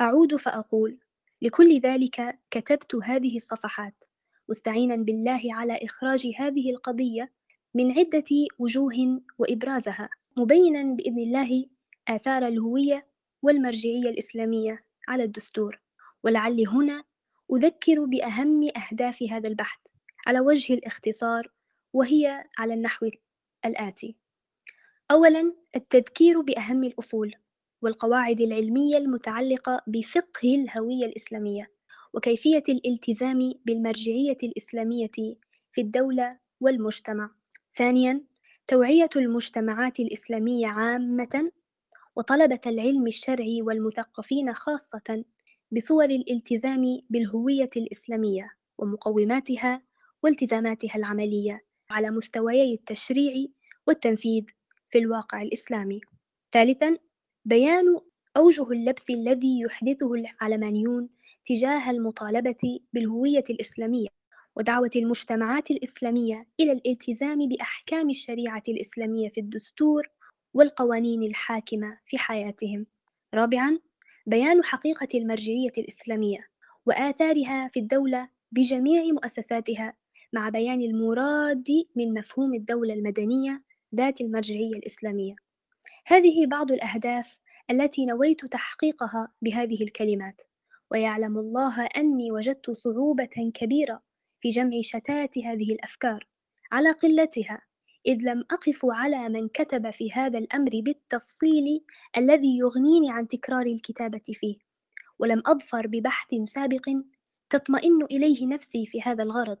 [0.00, 0.98] أعود فأقول
[1.42, 4.04] لكل ذلك كتبت هذه الصفحات
[4.48, 7.32] مستعينا بالله على إخراج هذه القضية
[7.74, 8.24] من عدة
[8.58, 11.66] وجوه وإبرازها مبينا بإذن الله
[12.08, 13.06] آثار الهوية
[13.42, 14.84] والمرجعية الإسلامية.
[15.08, 15.80] على الدستور.
[16.24, 17.04] ولعلي هنا
[17.52, 19.78] أذكر بأهم أهداف هذا البحث
[20.26, 21.52] على وجه الاختصار
[21.92, 23.10] وهي على النحو
[23.66, 24.16] الآتي
[25.10, 27.34] أولا التذكير بأهم الأصول
[27.82, 31.70] والقواعد العلمية المتعلقة بفقه الهوية الإسلامية
[32.14, 35.10] وكيفية الالتزام بالمرجعية الإسلامية
[35.72, 37.30] في الدولة والمجتمع.
[37.74, 38.24] ثانياً،
[38.66, 41.52] توعية المجتمعات الإسلامية عامة
[42.16, 45.24] وطلبة العلم الشرعي والمثقفين خاصة
[45.72, 49.82] بصور الالتزام بالهوية الإسلامية ومقوماتها
[50.22, 53.46] والتزاماتها العملية على مستويي التشريع
[53.86, 54.44] والتنفيذ
[54.90, 56.00] في الواقع الإسلامي.
[56.52, 56.96] ثالثاً،
[57.44, 57.84] بيان
[58.36, 61.08] أوجه اللبس الذي يحدثه العلمانيون
[61.44, 64.08] تجاه المطالبة بالهوية الإسلامية
[64.56, 70.02] ودعوة المجتمعات الإسلامية إلى الالتزام بأحكام الشريعة الإسلامية في الدستور
[70.54, 72.86] والقوانين الحاكمة في حياتهم.
[73.34, 73.78] رابعاً،
[74.28, 76.48] بيان حقيقة المرجعية الإسلامية
[76.86, 79.96] وآثارها في الدولة بجميع مؤسساتها
[80.32, 83.62] مع بيان المراد من مفهوم الدولة المدنية
[83.94, 85.34] ذات المرجعية الإسلامية.
[86.06, 87.36] هذه بعض الأهداف
[87.70, 90.42] التي نويت تحقيقها بهذه الكلمات
[90.90, 94.02] ويعلم الله أني وجدت صعوبة كبيرة
[94.40, 96.24] في جمع شتات هذه الأفكار
[96.72, 97.67] على قلتها
[98.06, 101.84] إذ لم أقف على من كتب في هذا الأمر بالتفصيل
[102.16, 104.56] الذي يغنيني عن تكرار الكتابة فيه
[105.18, 106.88] ولم أظفر ببحث سابق
[107.50, 109.58] تطمئن إليه نفسي في هذا الغرض.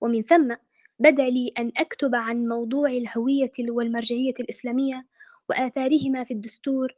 [0.00, 0.54] ومن ثم
[0.98, 5.06] بدأ لي أن أكتب عن موضوع الهوية والمرجعية الإسلامية
[5.48, 6.92] وآثارهما في الدستور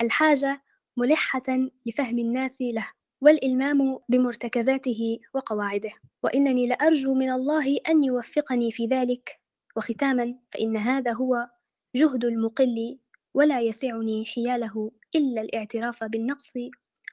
[0.00, 0.62] الحاجة
[0.96, 1.42] ملحة
[1.86, 2.86] لفهم الناس له
[3.20, 5.92] والإلمام بمرتكزاته وقواعده.
[6.22, 9.45] وإنني لأرجو من الله أن يوفقني في ذلك.
[9.76, 11.50] وختاما فإن هذا هو
[11.96, 12.98] جهد المقل
[13.34, 16.52] ولا يسعني حياله إلا الاعتراف بالنقص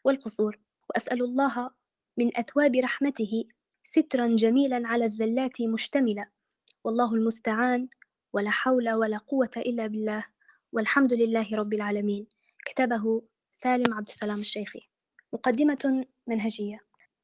[0.03, 0.59] والقصور.
[0.89, 1.69] وأسأل الله
[2.17, 3.43] من أثواب رحمته
[3.83, 6.29] سترا جميلا على الزلات مشتملا.
[6.83, 7.87] والله المستعان
[8.33, 10.25] ولا حول ولا قوة إلا بالله.
[10.71, 12.27] والحمد لله رب العالمين.
[12.65, 13.21] كتبه
[13.51, 14.81] سالم عبد السلام الشيخي.
[15.33, 16.79] مقدمة منهجية.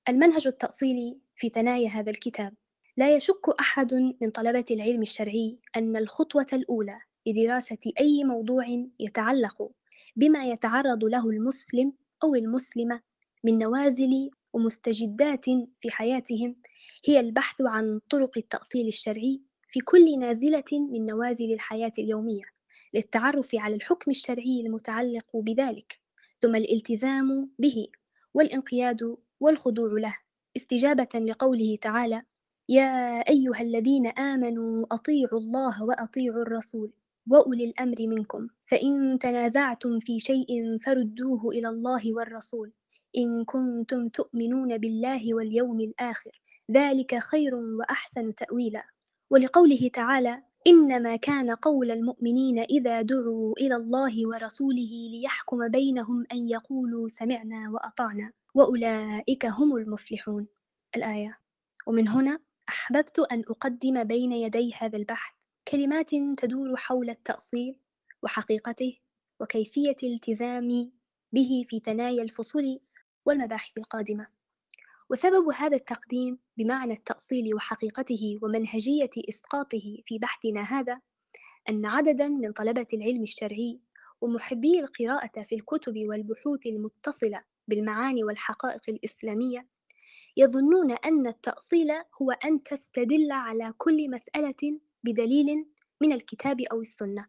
[0.10, 2.54] المنهج التأصيلي في ثنايا هذا الكتاب.
[3.00, 8.66] لا يشك أحد من طلبة العلم الشرعي أن الخطوة الأولى لدراسة أي موضوع
[9.00, 9.72] يتعلق
[10.16, 13.02] بما يتعرض له المسلم أو المسلمة
[13.44, 15.46] من نوازل ومستجدات
[15.80, 16.56] في حياتهم
[17.06, 22.44] هي البحث عن طرق التأصيل الشرعي في كل نازلة من نوازل الحياة اليومية
[22.94, 26.00] للتعرف على الحكم الشرعي المتعلق بذلك
[26.42, 27.88] ثم الالتزام به
[28.34, 30.18] والانقياد والخضوع له
[30.58, 32.24] استجابة لقوله تعالى
[32.70, 36.92] يا أيها الذين آمنوا أطيعوا الله وأطيعوا الرسول
[37.30, 42.72] وأولي الأمر منكم فإن تنازعتم في شيء فردوه إلى الله والرسول.
[43.18, 48.84] إن كنتم تؤمنون بالله واليوم الآخر ذلك خير وأحسن تأويلا.
[49.30, 57.08] ولقوله تعالى إنما كان قول المؤمنين إذا دعوا إلى الله ورسوله ليحكم بينهم أن يقولوا
[57.08, 58.32] سمعنا وأطعنا.
[58.56, 60.48] وأولئك هم المفلحون.
[60.96, 61.38] الآية.
[61.88, 65.34] ومن هنا أحببت أن أقدم بين يدي هذا البحث
[65.68, 67.80] كلمات تدور حول التأصيل
[68.24, 68.98] وحقيقته
[69.40, 70.92] وكيفية الالتزام
[71.32, 72.80] به في ثنايا الفصول
[73.26, 74.28] والمباحث القادمة.
[75.10, 81.02] وسبب هذا التقديم بمعنى التأصيل وحقيقته ومنهجية إسقاطه في بحثنا هذا
[81.70, 83.80] أن عددا من طلبة العلم الشرعي
[84.22, 89.68] ومحبي القراءة في الكتب والبحوث المتصلة بالمعاني والحقائق الإسلامية
[90.38, 95.66] يظنون أن التأصيل هو أن تستدل على كل مسألة بدليل
[96.02, 97.28] من الكتاب أو السنة.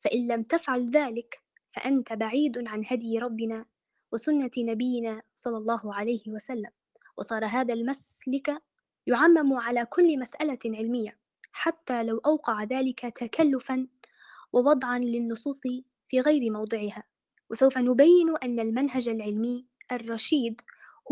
[0.00, 3.66] فإن لم تفعل ذلك فأنت بعيد عن هدي ربنا
[4.12, 6.70] وسنة نبينا صلى الله عليه وسلم.
[7.16, 8.62] وصار هذا المسلك
[9.06, 11.18] يعمم على كل مسألة علمية
[11.52, 13.86] حتى لو أوقع ذلك تكلفا
[14.52, 15.60] ووضعا للنصوص
[16.08, 17.02] في غير موضعها.
[17.50, 20.60] وسوف نبين أن المنهج العلمي الرشيد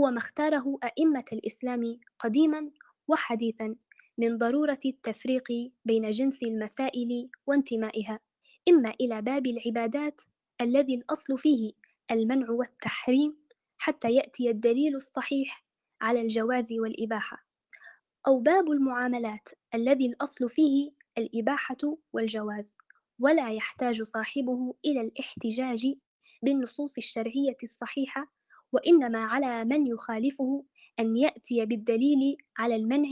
[0.01, 2.71] هو ما اختاره أئمة الإسلام قديما
[3.09, 3.77] وحديثا
[4.19, 8.21] من ضرورة التفريق بين جنس المسائل وانتمائها
[8.69, 10.21] إما إلى باب العبادات
[10.61, 11.73] الذي الأصل فيه
[12.11, 13.37] المنع والتحريم
[13.79, 15.65] حتى يأتي الدليل الصحيح
[16.01, 17.47] على الجواز والإباحة
[18.27, 22.75] أو باب المعاملات الذي الأصل فيه الإباحة والجواز
[23.21, 25.95] ولا يحتاج صاحبه إلى الاحتجاج
[26.43, 28.38] بالنصوص الشرعية الصحيحة
[28.73, 30.65] وإنما على من يخالفه
[31.01, 33.09] أن يأتي بالدليل على المنع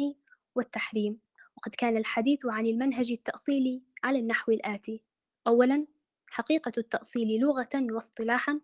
[0.55, 1.21] والتحريم.
[1.57, 5.03] وقد كان الحديث عن المنهج التأصيلي على النحو الآتي.
[5.47, 5.87] أولاً
[6.31, 8.61] حقيقة التأصيل لغة واصطلاحاً.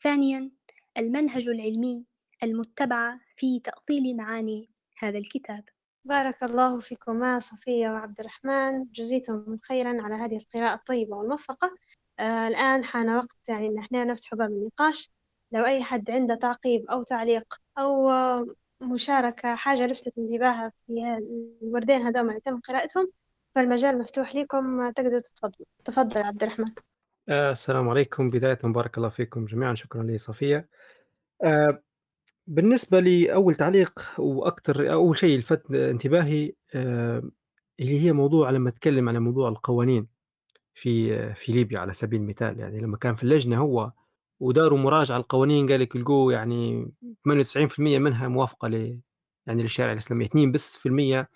[0.00, 0.50] ثانياً
[0.98, 2.06] المنهج العلمي
[2.42, 5.64] المتبع في تأصيل معاني هذا الكتاب.
[6.04, 8.84] بارك الله فيكما صفية وعبد الرحمن.
[8.92, 11.74] جزيتم خيرا على هذه القراءة الطيبة والموفقة.
[12.18, 15.10] آه الآن حان وقت يعني إن إحنا نفتح باب النقاش.
[15.54, 18.10] لو أي حد عنده تعقيب أو تعليق أو
[18.82, 20.92] مشاركة حاجة لفتت انتباهها في
[21.62, 23.10] الوردين هذول اللي تم قراءتهم
[23.54, 25.66] فالمجال مفتوح لكم تقدروا تتفضلوا.
[25.84, 26.66] تفضل عبد الرحمن.
[27.28, 28.28] آه السلام عليكم.
[28.28, 29.74] بداية بارك الله فيكم جميعا.
[29.74, 30.64] شكرا لي
[31.44, 31.82] آه
[32.46, 37.22] بالنسبة لأول تعليق وأكثر أول شيء لفت انتباهي آه
[37.80, 40.06] اللي هي موضوع لما تكلم على موضوع القوانين
[40.74, 42.60] في في ليبيا على سبيل المثال.
[42.60, 43.92] يعني لما كان في اللجنة هو
[44.40, 46.92] وداروا مراجعة القوانين قال لك لقوا يعني
[47.24, 49.00] 98% منها موافقة ل
[49.46, 51.28] يعني للشريعة الإسلامية 2 بس في المية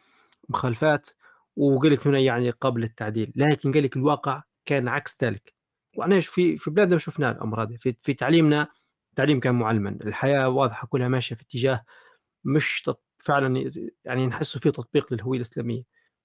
[0.48, 1.08] مخالفات
[1.56, 3.32] وقال لك هنا يعني قابل للتعديل.
[3.36, 5.54] لكن قال لك الواقع كان عكس ذلك.
[5.96, 7.76] وأنا في في بلادنا شفنا الأمر هذا.
[7.76, 8.68] في, في تعليمنا
[9.10, 9.90] التعليم كان معلما.
[9.90, 11.84] الحياة واضحة كلها ماشية في اتجاه
[12.44, 13.70] مش فعلا
[14.04, 15.82] يعني نحس فيه تطبيق للهوية الإسلامية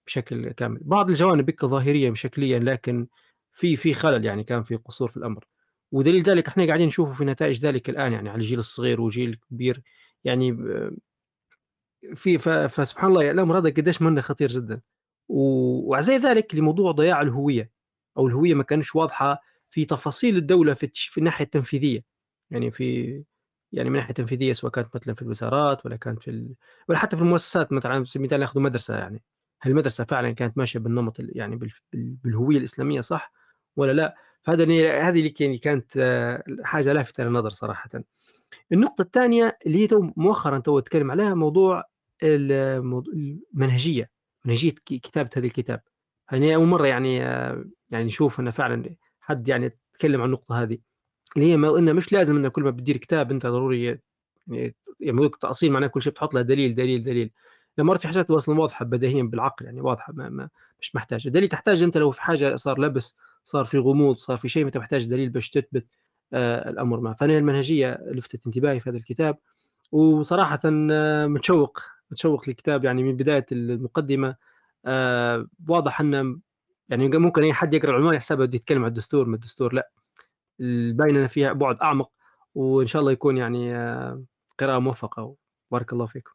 [0.08, 0.80] بشكل كامل.
[0.84, 3.08] بعض الجوانب بك ظاهريا شكليا لكن
[3.54, 5.46] في في خلل يعني كان في قصور في الأمر.
[5.94, 9.82] ودليل ذلك إحنا قاعدين نشوفه في نتائج ذلك الآن يعني على الجيل الصغير وجيل الكبير
[10.24, 10.58] يعني
[12.16, 12.38] في
[12.70, 14.82] فسبحان الله يعني الأمر هذا قديش منه خطير جدا.
[15.30, 17.72] وزي ذلك لموضوع ضياع الهوية
[18.18, 22.04] أو الهوية ما كانش واضحة في تفاصيل الدولة في, في الناحية التنفيذية.
[22.52, 23.24] يعني في
[23.72, 26.56] يعني من ناحية تنفيذية سواء كانت مثلا في الوزارات ولا كانت في ال...
[26.90, 29.24] ولا حتى في المؤسسات مثلا على سبيل المثال ناخذ مدرسة يعني
[29.62, 31.72] هل المدرسة فعلا كانت ماشية بالنمط يعني بال...
[31.94, 33.34] بالهوية الإسلامية صح
[33.76, 34.64] ولا لا؟ فهذا
[35.10, 37.90] هذه اللي كانت آه، حاجة لافته للنظر صراحة.
[38.72, 41.84] النقطة الثانية اللي هي مؤخرا تو أتكلم عليها موضوع
[42.24, 44.10] المنهجية
[44.46, 45.82] منهجية كتابة هذا الكتاب.
[46.32, 50.78] يعني أول مرة يعني آه، يعني نشوف إنه فعلا حد يعني تكلم عن النقطة هذه.
[51.38, 53.84] اللي هي إنه مش لازم إنه كل ما بتدير كتاب أنت ضروري
[54.48, 57.32] يعني يعني تاصيل معناه كل شيء بتحط له دليل دليل دليل.
[57.78, 61.30] لما في حاجات أصلا واضحة بديهيا بالعقل يعني واضحة ما, ما مش محتاجة.
[61.30, 64.78] دليل تحتاج أنت لو في حاجة صار لبس صار في غموض صار في شيء انت
[64.78, 65.86] محتاج دليل باش تثبت
[66.34, 69.38] آه الأمر ما فأنا المنهجية لفتت انتباهي في هذا الكتاب
[69.92, 71.80] وصراحه آه متشوق
[72.12, 72.86] متشوق للكتاب.
[72.86, 74.36] يعني من بداية المقدمة
[74.86, 76.40] آه واضح انه
[76.90, 79.92] يعني ممكن أي حد يقرأ العنوان يحسبه بده يتكلم عن الدستور ما الدستور لا.
[80.94, 82.12] باين فيها بعد أعمق
[82.56, 83.74] وإن شاء الله يكون يعني
[84.60, 85.36] قراءة موفقة.
[85.72, 86.32] وبارك الله فيكم.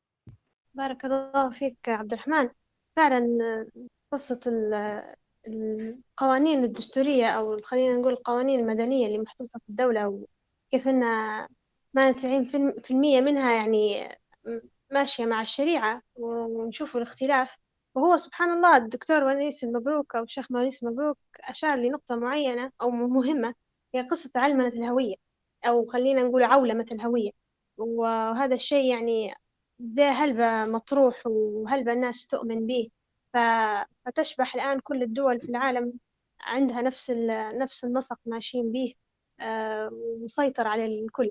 [0.75, 2.49] بارك الله فيك عبد الرحمن.
[2.97, 3.27] فعلا
[4.13, 4.41] قصة
[5.49, 10.09] القوانين الدستورية أو خلينا نقول القوانين المدنية اللي محطوطة في الدولة
[10.73, 11.01] وكيف أن
[11.95, 12.45] ما تسعين
[12.79, 14.09] في المية منها يعني
[14.93, 17.57] ماشية مع الشريعة ونشوفوا الاختلاف.
[17.95, 23.55] وهو سبحان الله الدكتور ونيس المبروك أو الشيخ ونيس المبروك أشار لنقطة معينة أو مهمة
[23.95, 25.15] هي قصة علمنة الهوية
[25.65, 27.31] أو خلينا نقول عولمة الهوية.
[27.79, 29.35] وهذا الشيء يعني
[29.79, 32.91] ده هلبة مطروح وهلبة الناس تؤمن به.
[34.05, 35.93] فتشبح الآن كل الدول في العالم
[36.41, 37.11] عندها نفس
[37.55, 38.95] نفس النسق ماشيين به
[39.41, 41.31] آه، ومسيطر على الكل.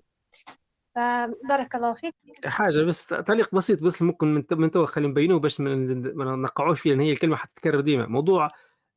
[0.95, 2.15] فبارك الله فيك.
[2.45, 6.89] حاجة بس تعليق بسيط بس ممكن من من تو خلينا نبينوه باش ما نقعوش فيه
[6.89, 8.05] لأن هي الكلمة حتتكرر ديما.
[8.07, 8.51] موضوع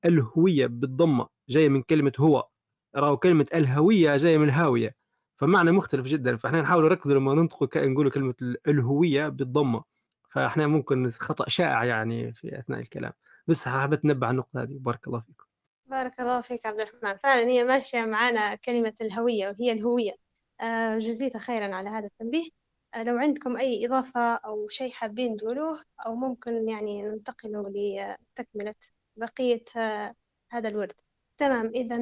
[0.04, 2.48] الهوية بالضمة جاية من كلمة هو.
[2.96, 4.94] راهو كلمة الهوية جاية من هاوية
[5.36, 6.36] فمعنى مختلف جدا.
[6.36, 8.34] فإحنا نحاول نركز لما ننطق نقول كلمة
[8.68, 9.84] الهوية بالضمة.
[10.30, 13.12] فاحنا ممكن خطأ شائع يعني في أثناء الكلام.
[13.46, 14.78] بس حابة ننبه على النقطة هذه.
[14.78, 15.44] بارك الله فيكم
[15.86, 17.16] بارك الله فيك عبد الرحمن.
[17.16, 20.12] فعلا هي ماشية معنا كلمة الهوية وهي الهوية.
[20.60, 22.50] آه، جزيت خيرا على هذا التنبيه.
[22.94, 28.74] آه، لو عندكم أي إضافة أو شيء حابين تقولوه أو ممكن يعني ننتقل لتكملة
[29.16, 30.14] بقية آه،
[30.50, 30.92] هذا الورد.
[31.38, 31.66] تمام.
[31.74, 31.98] إذا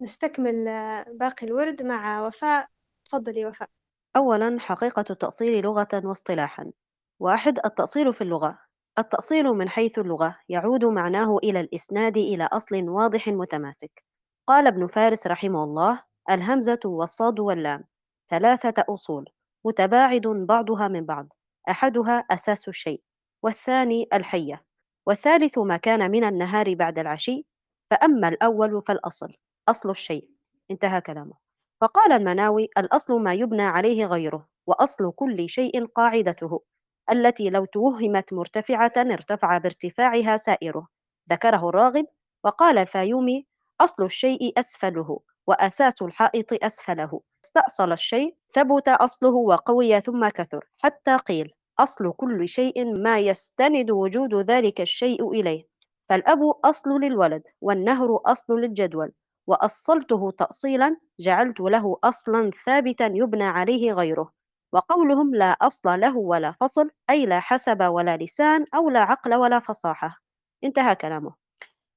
[0.00, 0.64] نستكمل
[1.08, 2.68] باقي الورد مع وفاء.
[3.04, 3.68] تفضلي وفاء.
[4.16, 6.72] أولا حقيقة التأصيل لغة واصطلاحا.
[7.20, 8.58] واحد التأصيل في اللغة.
[8.98, 14.04] التأصيل من حيث اللغة يعود معناه إلى الإسناد إلى أصل واضح متماسك.
[14.48, 17.84] قال ابن فارس رحمه الله الهمزة والصاد واللام
[18.30, 19.28] ثلاثة أصول
[19.64, 21.28] متباعد بعضها من بعض
[21.70, 23.02] أحدها أساس الشيء
[23.42, 24.64] والثاني الحية
[25.06, 27.46] والثالث ما كان من النهار بعد العشي
[27.90, 29.32] فأما الأول فالأصل
[29.68, 30.28] أصل الشيء.
[30.70, 31.34] انتهى كلامه.
[31.80, 36.62] فقال المناوي الأصل ما يبنى عليه غيره وأصل كل شيء قاعدته.
[37.10, 40.88] التي لو توهمت مرتفعة ارتفع بارتفاعها سائره.
[41.30, 42.06] ذكره الراغب
[42.44, 43.46] وقال الفايومي
[43.80, 47.20] أصل الشيء أسفله وأساس الحائط أسفله.
[47.44, 50.64] استأصل الشيء ثبت أصله وقوي ثم كثر.
[50.82, 55.64] حتى قيل أصل كل شيء ما يستند وجود ذلك الشيء إليه.
[56.08, 59.12] فالأب أصل للولد والنهر أصل للجدول.
[59.46, 64.43] وأصلته تأصيلا جعلت له أصلا ثابتا يبنى عليه غيره.
[64.74, 69.58] وقولهم لا أصل له ولا فصل أي لا حسب ولا لسان أو لا عقل ولا
[69.58, 70.18] فصاحة.
[70.64, 71.34] انتهى كلامه.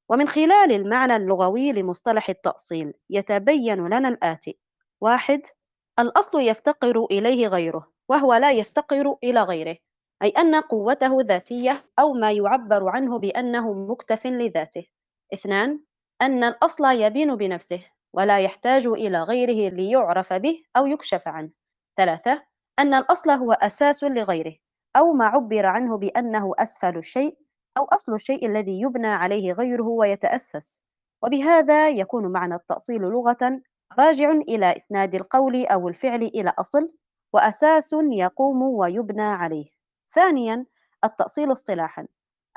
[0.09, 4.59] ومن خلال المعنى اللغوي لمصطلح التأصيل يتبين لنا الآتي.
[5.01, 5.41] واحد
[5.99, 9.77] الأصل يفتقر إليه غيره وهو لا يفتقر إلى غيره
[10.23, 14.85] أي أن قوته ذاتية أو ما يعبر عنه بأنه مكتف لذاته.
[15.33, 15.79] اثنان
[16.21, 17.81] أن الأصل يبين بنفسه
[18.13, 21.49] ولا يحتاج إلى غيره ليعرف به أو يكشف عنه.
[21.97, 24.55] ثلاثة أن الأصل هو أساس لغيره
[24.95, 27.37] أو ما عبر عنه بأنه أسفل الشيء
[27.77, 30.81] أو أصل الشيء الذي يبنى عليه غيره ويتأسس.
[31.23, 33.61] وبهذا يكون معنى التأصيل لغة
[33.99, 36.91] راجع إلى إسناد القول أو الفعل إلى أصل
[37.33, 39.65] وأساس يقوم ويبنى عليه.
[40.09, 40.65] ثانيا
[41.03, 42.07] التأصيل اصطلاحا.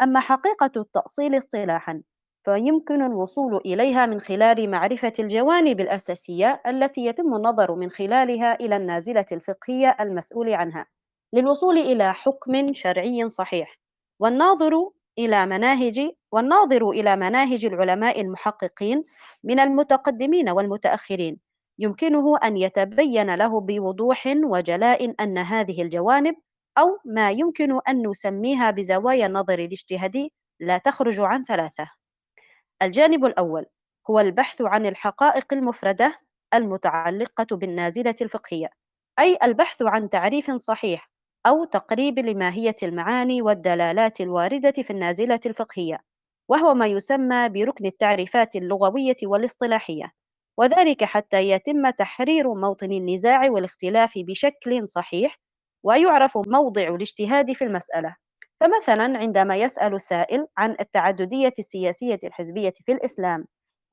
[0.01, 2.03] أما حقيقة التأصيل اصطلاحا
[2.45, 9.27] فيمكن الوصول إليها من خلال معرفة الجوانب الأساسية التي يتم النظر من خلالها إلى النازلة
[9.33, 10.87] الفقهية المسؤول عنها
[11.33, 13.79] للوصول إلى حكم شرعي صحيح
[14.21, 19.05] والناظر إلى مناهج والناظر إلى مناهج العلماء المحققين
[19.45, 21.41] من المتقدمين والمتأخرين.
[21.79, 26.35] يمكنه أن يتبين له بوضوح وجلاء أن هذه الجوانب
[26.79, 32.00] أو ما يمكن أن نسميها بزوايا النظر الاجتهادي لا تخرج عن ثلاثة.
[32.83, 33.67] الجانب الأول
[34.11, 36.21] هو البحث عن الحقائق المفردة
[36.55, 38.71] المتعلقة بالنازلة الفقهية
[39.19, 41.11] أي البحث عن تعريف صحيح
[41.47, 45.99] أو تقريب لماهية المعاني والدلالات الواردة في النازلة الفقهية
[46.51, 50.13] وهو ما يسمى بركن التعريفات اللغوية والاصطلاحية
[50.59, 55.41] وذلك حتى يتم تحرير موطن النزاع والاختلاف بشكل صحيح
[55.85, 58.17] ويعرف موضع الاجتهاد في المسألة.
[58.61, 63.45] فمثلا عندما يسأل السائل عن التعددية السياسية الحزبية في الإسلام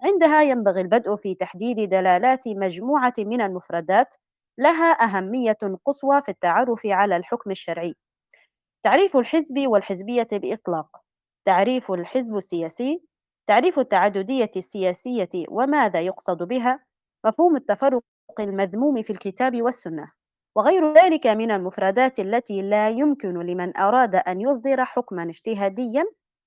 [0.02, 4.16] عندها ينبغي البدء في تحديد دلالات مجموعة من المفردات
[4.60, 7.96] لها أهمية قصوى في التعرف على الحكم الشرعي.
[8.84, 11.02] تعريف الحزب والحزبية بإطلاق.
[11.46, 13.04] تعريف الحزب السياسي.
[13.48, 16.84] تعريف التعددية السياسية وماذا يقصد بها.
[17.26, 18.04] مفهوم التفرق
[18.40, 20.17] المذموم في الكتاب والسنة.
[20.58, 26.06] وغير ذلك من المفردات التي لا يمكن لمن أراد أن يصدر حكما اجتهاديا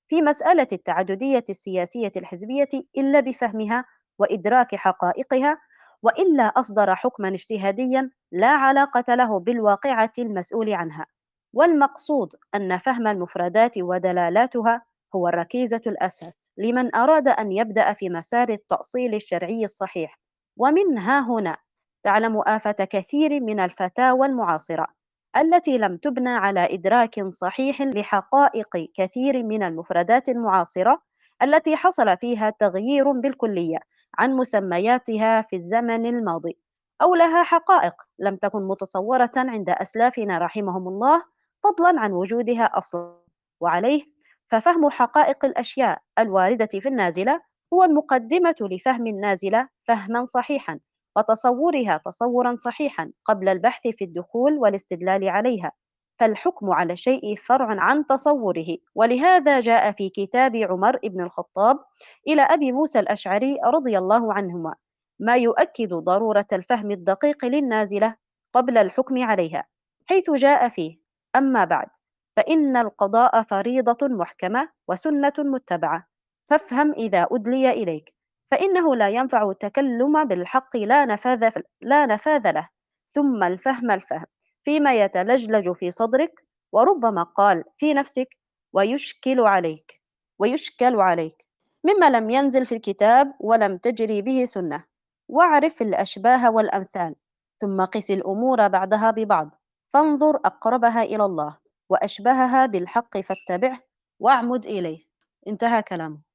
[0.08, 3.84] في مسألة التعددية السياسية الحزبية إلا بفهمها
[4.18, 5.58] وإدراك حقائقها
[6.02, 11.06] وإلا أصدر حكما اجتهاديا لا علاقة له بالواقعة المسؤول عنها.
[11.52, 14.82] والمقصود أن فهم المفردات ودلالاتها
[15.14, 20.18] هو الركيزة الأساس لمن أراد أن يبدأ في مسار التأصيل الشرعي الصحيح.
[20.56, 21.56] ومن ها هنا
[22.04, 24.86] تعلم آفة كثير من الفتاوى المعاصرة
[25.36, 31.02] التي لم تبنى على إدراك صحيح لحقائق كثير من المفردات المعاصرة
[31.42, 33.78] التي حصل فيها تغيير بالكلية
[34.18, 36.58] عن مسمياتها في الزمن الماضي.
[37.02, 41.22] أو لها حقائق لم تكن متصورة عند أسلافنا رحمهم الله
[41.64, 43.16] فضلا عن وجودها أصلا.
[43.60, 44.02] وعليه
[44.48, 47.40] ففهم حقائق الأشياء الواردة في النازلة
[47.72, 50.80] هو المقدمة لفهم النازلة فهما صحيحا.
[51.16, 55.72] وتصورها تصورا صحيحا قبل البحث في الدخول والاستدلال عليها
[56.20, 58.76] فالحكم على الشيء فرع عن تصوره.
[58.94, 61.78] ولهذا جاء في كتاب عمر بن الخطاب
[62.28, 64.74] إلى أبي موسى الأشعري رضي الله عنهما
[65.20, 68.16] ما يؤكد ضرورة الفهم الدقيق للنازلة
[68.54, 69.64] قبل الحكم عليها
[70.06, 70.98] حيث جاء فيه
[71.36, 71.86] أما بعد
[72.36, 76.06] فإن القضاء فريضة محكمة وسنة متبعة
[76.50, 78.14] فافهم إذا أدلي إليك.
[78.50, 82.68] فإنه لا ينفع التكلم بالحق لا نفاذ لا نفاذ له.
[83.06, 84.26] ثم الفهم الفهم.
[84.64, 88.28] فيما يتلجلج في صدرك وربما قال في نفسك
[88.72, 90.02] ويشكل عليك
[90.38, 91.46] ويشكل عليك.
[91.84, 94.84] مما لم ينزل في الكتاب ولم تجري به سنة.
[95.28, 97.14] واعرف الأشباه والأمثال.
[97.60, 99.60] ثم قس الأمور بعدها ببعض.
[99.94, 101.58] فانظر أقربها إلى الله
[101.90, 103.80] وأشبهها بالحق فاتبعه
[104.20, 104.98] واعمد إليه.
[105.48, 106.29] انتهى كلامه.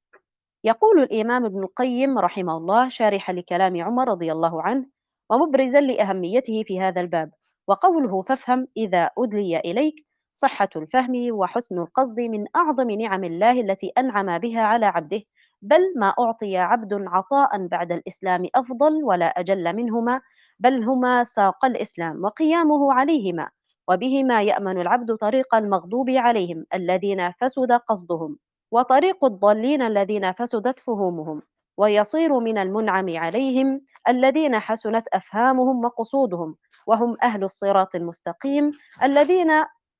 [0.66, 4.86] يقول الإمام ابن القيم رحمه الله شارحا لكلام عمر رضي الله عنه
[5.30, 7.30] ومبرزا لأهميته في هذا الباب
[7.68, 14.38] وقوله فافهم إذا أدلي إليك صحة الفهم وحسن القصد من أعظم نعم الله التي أنعم
[14.38, 15.22] بها على عبده
[15.62, 20.20] بل ما أعطي عبد عطاء بعد الإسلام أفضل ولا أجل منهما
[20.58, 23.50] بل هما ساق الإسلام وقيامه عليهما
[23.88, 28.38] وبهما يأمن العبد طريق المغضوب عليهم الذين فسد قصدهم.
[28.70, 31.42] وطريق الضالين الذين فسدت فهومهم
[31.78, 36.56] ويصير من المنعم عليهم الذين حسنت أفهامهم وقصودهم
[36.86, 38.70] وهم أهل الصراط المستقيم
[39.02, 39.50] الذين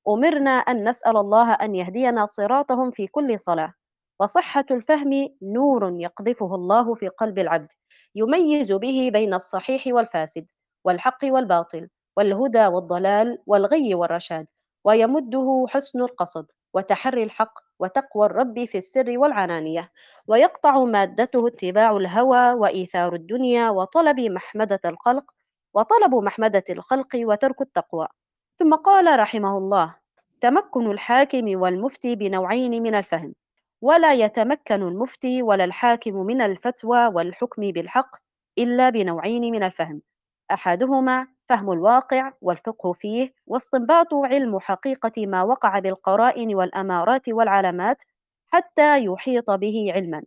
[0.08, 3.74] أمرنا أن نسأل الله أن يهدينا صراطهم في كل صلاة.
[4.20, 7.72] وصحة الفهم نور يقذفه الله في قلب العبد
[8.14, 10.46] يميز به بين الصحيح والفاسد
[10.84, 14.46] والحق والباطل والهدى والضلال والغي والرشاد
[14.84, 16.50] ويمده حسن القصد.
[16.74, 19.92] وتحري الحق وتقوى الرب في السر والعلانية
[20.26, 25.30] ويقطع مادته اتباع الهوى وإيثار الدنيا وطلب محمدة الخلق
[25.74, 28.08] وطلب محمدة الخلق وترك التقوى.
[28.58, 29.94] ثم قال رحمه الله
[30.40, 33.34] تمكن الحاكم والمفتي بنوعين من الفهم
[33.82, 38.16] ولا يتمكن المفتي ولا الحاكم من الفتوى والحكم بالحق
[38.58, 40.02] إلا بنوعين من الفهم
[40.50, 48.03] أحدهما فهم الواقع والفقه فيه واستنباط علم حقيقة ما وقع بالقرائن والأمارات والعلامات
[48.47, 50.22] حتى يحيط به علما.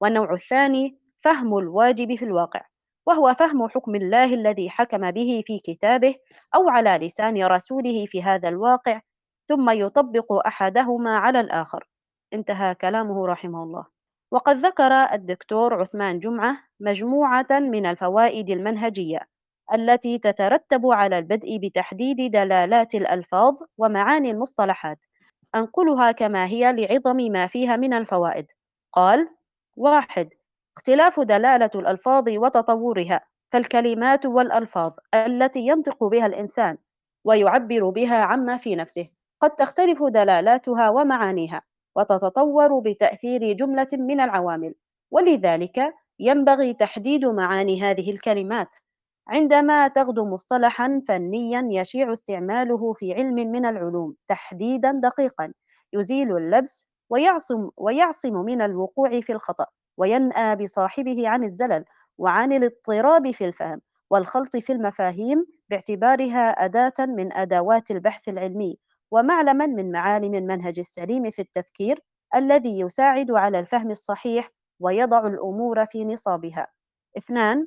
[0.00, 2.60] والنوع الثاني فهم الواجب في الواقع
[3.06, 6.14] وهو فهم حكم الله الذي حكم به في كتابه
[6.54, 9.00] أو على لسان رسوله في هذا الواقع
[9.48, 11.88] ثم يطبق أحدهما على الآخر.
[12.32, 13.86] انتهى كلامه رحمه الله.
[14.32, 19.33] وقد ذكر الدكتور عثمان جمعة مجموعة من الفوائد المنهجية.
[19.74, 25.04] التي تترتب على البدء بتحديد دلالات الألفاظ ومعاني المصطلحات.
[25.54, 28.46] أنقلها كما هي لعظم ما فيها من الفوائد.
[28.92, 29.28] قال
[29.76, 30.28] واحد
[30.76, 33.20] اختلاف دلالة الألفاظ وتطورها
[33.52, 36.78] فالكلمات والألفاظ التي ينطق بها الإنسان
[37.24, 39.08] ويعبر بها عما في نفسه
[39.40, 41.62] قد تختلف دلالاتها ومعانيها
[41.96, 44.74] وتتطور بتأثير جملة من العوامل
[45.10, 48.76] ولذلك ينبغي تحديد معاني هذه الكلمات.
[49.28, 55.52] عندما تغدو مصطلحا فنيا يشيع استعماله في علم من العلوم تحديدا دقيقا
[55.92, 59.66] يزيل اللبس ويعصم, ويعصم من الوقوع في الخطأ
[59.96, 61.84] وينأى بصاحبه عن الزلل
[62.18, 68.78] وعن الاضطراب في الفهم والخلط في المفاهيم باعتبارها أداة من أدوات البحث العلمي
[69.10, 72.00] ومعلما من معالم المنهج السليم في التفكير
[72.34, 74.50] الذي يساعد على الفهم الصحيح
[74.80, 76.66] ويضع الأمور في نصابها.
[77.18, 77.66] اثنان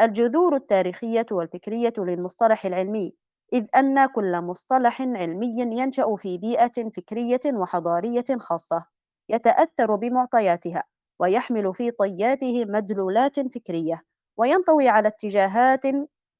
[0.00, 3.14] الجذور التاريخية والفكرية للمصطلح العلمي
[3.52, 8.86] إذ أن كل مصطلح علمي ينشأ في بيئة فكرية وحضارية خاصة
[9.28, 10.82] يتأثر بمعطياتها
[11.20, 14.02] ويحمل في طياته مدلولات فكرية
[14.38, 15.82] وينطوي على اتجاهات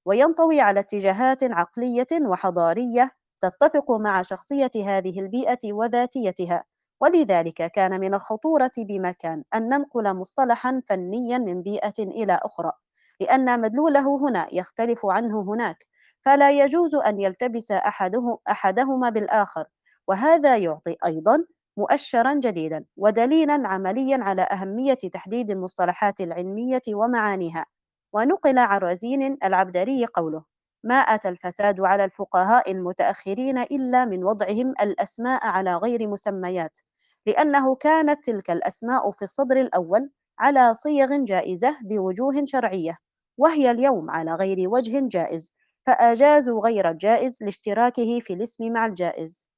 [0.06, 3.10] وينطوي على اتجاهات عقلية وحضارية
[3.42, 6.64] تتفق مع شخصية هذه البيئة وذاتيتها.
[7.02, 12.72] ولذلك كان من الخطورة بمكان أن ننقل مصطلحا فنيا من بيئة إلى أخرى.
[13.20, 15.86] لأن مدلوله هنا يختلف عنه هناك
[16.20, 19.64] فلا يجوز أن يلتبس أحده أحدهما بالآخر
[20.08, 21.44] وهذا يعطي أيضا
[21.76, 27.66] مؤشرا جديدا ودليلا عمليا على أهمية تحديد المصطلحات العلمية ومعانيها.
[28.12, 30.44] ونقل عن رزين العبدري قوله
[30.84, 36.78] ما أتى الفساد على الفقهاء المتأخرين إلا من وضعهم الأسماء على غير مسميات
[37.26, 42.98] لأنه كانت تلك الأسماء في الصدر الأول على صيغ جائزة بوجوه شرعية.
[43.38, 45.52] وهي اليوم على غير وجه جائز
[45.86, 49.48] فأجازوا غير الجائز لاشتراكه في الاسم مع الجائز.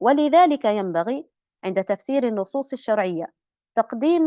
[0.00, 1.28] ولذلك ينبغي
[1.64, 3.26] عند تفسير النصوص الشرعية
[3.74, 4.26] تقديم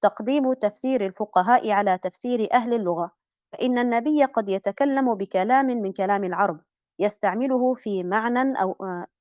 [0.00, 3.10] تقديم تفسير الفقهاء على تفسير أهل اللغة
[3.52, 6.60] فإن النبي قد يتكلم بكلام من كلام العرب
[6.98, 8.76] يستعمله في معنى أو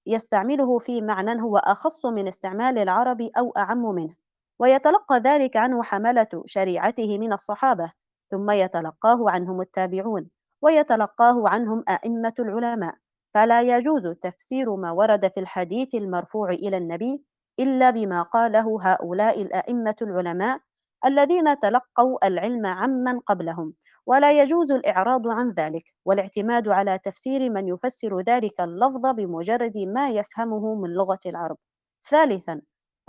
[0.06, 4.16] يستعمله في معنى هو أخص من استعمال العرب أو أعم منه.
[4.60, 7.92] ويتلقى ذلك عنه حملة شريعته من الصحابة
[8.32, 10.30] ثم يتلقاه عنهم التابعون
[10.62, 12.96] ويتلقاه عنهم أئمة العلماء.
[13.34, 17.24] فلا يجوز تفسير ما ورد في الحديث المرفوع إلى النبي
[17.60, 20.60] إلا بما قاله هؤلاء الأئمة العلماء
[21.06, 23.74] الذين تلقوا العلم عمن قبلهم.
[24.06, 30.76] ولا يجوز الإعراض عن ذلك والاعتماد على تفسير من يفسر ذلك اللفظ بمجرد ما يفهمه
[30.76, 31.58] من لغة العرب.
[32.10, 32.62] ثالثا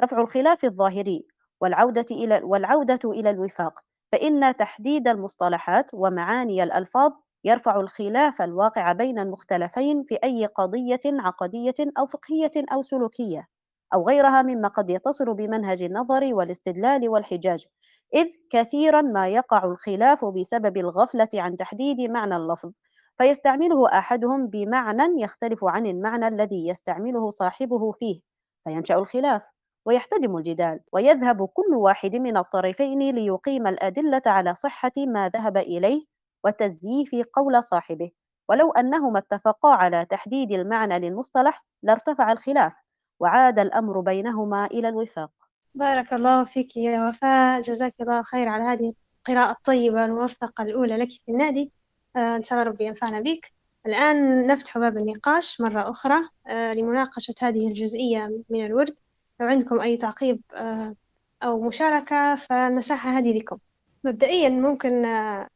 [0.02, 1.26] رفع الخلاف الظاهري
[1.60, 3.87] والعودة إلى, والعودة إلى الوفاق.
[4.12, 7.12] فإن تحديد المصطلحات ومعاني الألفاظ
[7.44, 13.48] يرفع الخلاف الواقع بين المختلفين في أي قضية عقدية أو فقهية أو سلوكية
[13.94, 17.66] أو غيرها مما قد يتصل بمنهج النظر والاستدلال والحجاج
[18.14, 22.72] إذ كثيرا ما يقع الخلاف بسبب الغفلة عن تحديد معنى اللفظ
[23.18, 28.20] فيستعمله أحدهم بمعنى يختلف عن المعنى الذي يستعمله صاحبه فيه
[28.64, 29.57] فينشأ الخلاف.
[29.88, 36.04] ويحتدم الجدال ويذهب كل واحد من الطرفين ليقيم الأدلة على صحة ما ذهب إليه
[36.44, 38.10] وتزييف قول صاحبه.
[38.48, 42.72] ولو أنهما اتفقا على تحديد المعنى للمصطلح لارتفع الخلاف
[43.20, 45.30] وعاد الأمر بينهما إلى الوفاق.
[45.74, 47.60] بارك الله فيك يا وفاء.
[47.60, 51.72] جزاك الله خير على هذه القراءة الطيبة الموفقة الأولى لك في النادي.
[52.16, 53.52] آه إن شاء الله ربي ينفعنا بك.
[53.86, 56.16] الآن نفتح باب النقاش مرة أخرى
[56.46, 58.94] آه لمناقشة هذه الجزئية من الورد.
[59.40, 60.94] لو عندكم أي تعقيب آه
[61.42, 63.58] أو مشاركة فالمساحة هذه لكم
[64.04, 65.48] مبدئيا ممكن آه،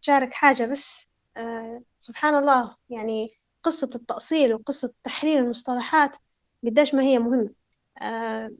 [0.00, 3.30] نشارك حاجة بس آه، سبحان الله يعني
[3.62, 6.16] قصة التأصيل وقصة تحرير المصطلحات
[6.64, 7.50] قديش ما هي مهمة
[8.02, 8.50] آه،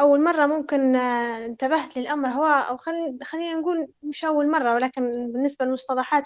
[0.00, 2.76] أول مرة ممكن انتبهت للأمر هو أو
[3.22, 6.24] خلينا نقول مش أول مرة ولكن بالنسبة للمصطلحات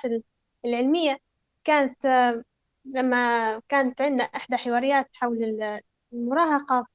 [0.64, 1.18] العلمية
[1.64, 2.06] كانت
[2.84, 5.60] لما كانت عندنا إحدى حواريات حول
[6.12, 6.86] المراهقة.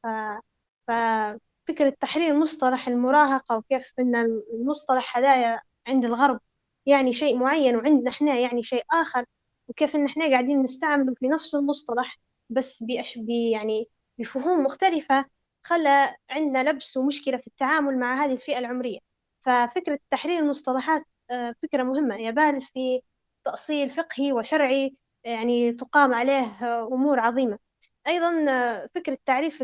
[0.88, 4.16] ففكرة تحرير مصطلح المراهقة وكيف أن
[4.54, 6.40] المصطلح هدايا عند الغرب
[6.86, 9.26] يعني شيء معين وعندنا إحنا يعني شيء آخر
[9.68, 12.18] وكيف إن إحنا قاعدين نستعمله في نفس المصطلح
[12.50, 13.18] بس بأش
[13.52, 15.26] يعني بفهوم مختلفة
[15.64, 19.00] خلى عندنا لبس ومشكلة في التعامل مع هذه الفئة العمرية.
[19.42, 22.16] ففكرة تحرير المصطلحات آه، فكرة مهمة.
[22.16, 23.02] يبان في
[23.46, 26.44] تأصيل فقهي وشرعي يعني تقام عليه
[26.84, 27.60] أمور عظيمة.
[28.08, 29.62] أيضا آه، فكرة تعريف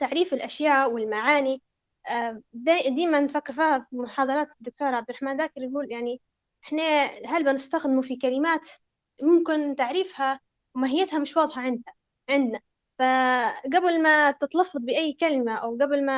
[0.00, 1.62] تعريف الأشياء والمعاني.
[2.10, 2.42] آه،
[2.88, 6.20] ديما نفكر فيها في محاضرات الدكتور عبد الرحمن ذاكر يقول يعني
[6.64, 6.82] إحنا
[7.26, 8.68] هل بنستخدمه في كلمات
[9.22, 10.40] ممكن تعريفها؟
[10.74, 11.94] وماهيتها مش واضحة عندها
[12.30, 12.60] عندنا.
[12.98, 16.12] فقبل ما تتلفظ بأي كلمة أو قبل ما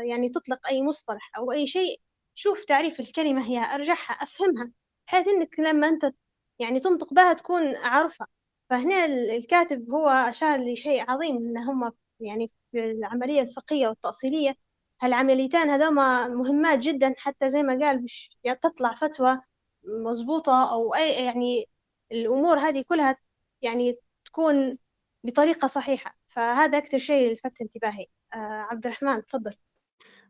[0.00, 2.00] آه، يعني تطلق أي مصطلح أو أي شيء
[2.34, 4.70] شوف تعريف الكلمة هي أرجعها أفهمها
[5.06, 6.12] بحيث إنك لما أنت
[6.58, 8.26] يعني تنطق بها تكون عارفها
[8.70, 14.56] فهنا الكاتب هو أشار لشيء عظيم إن هم يعني في العملية الفقهية والتأصيلية.
[15.00, 18.30] هالعمليتان هذوما مهمات جدا حتى زي ما قال مش
[18.62, 19.40] تطلع فتوى
[19.84, 21.68] مضبوطة أو أي يعني
[22.12, 23.16] الأمور هذه كلها
[23.62, 24.78] يعني تكون
[25.24, 26.18] بطريقة صحيحة.
[26.28, 28.06] فهذا أكثر شيء لفت انتباهي.
[28.34, 28.36] آه
[28.70, 29.54] عبد الرحمن تفضل.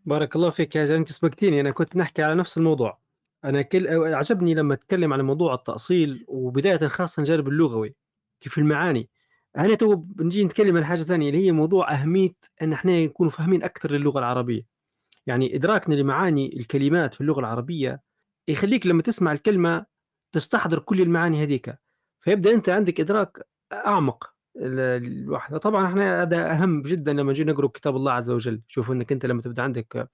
[0.04, 1.60] بارك الله فيك يا أنت سبقتيني.
[1.60, 2.98] أنا كنت نحكي على نفس الموضوع.
[3.44, 7.94] أنا كل عجبني لما اتكلم على موضوع التأصيل وبداية خاصة الجانب اللغوي
[8.40, 9.10] كيف المعاني.
[9.58, 13.62] أنا تو بنجي نتكلم عن حاجة ثانية اللي هي موضوع أهمية إن إحنا نكون فاهمين
[13.62, 14.62] أكثر للغة العربية.
[15.26, 18.02] يعني إدراكنا لمعاني الكلمات في اللغة العربية
[18.48, 19.86] يخليك لما تسمع الكلمة
[20.32, 21.78] تستحضر كل المعاني هذيك.
[22.20, 25.56] فيبدأ أنت عندك إدراك أعمق الواحد.
[25.58, 28.62] طبعا إحنا هذا أهم جدا لما نجي نقرأ كتاب الله عز وجل.
[28.68, 30.10] شوف إنك أنت لما تبدأ عندك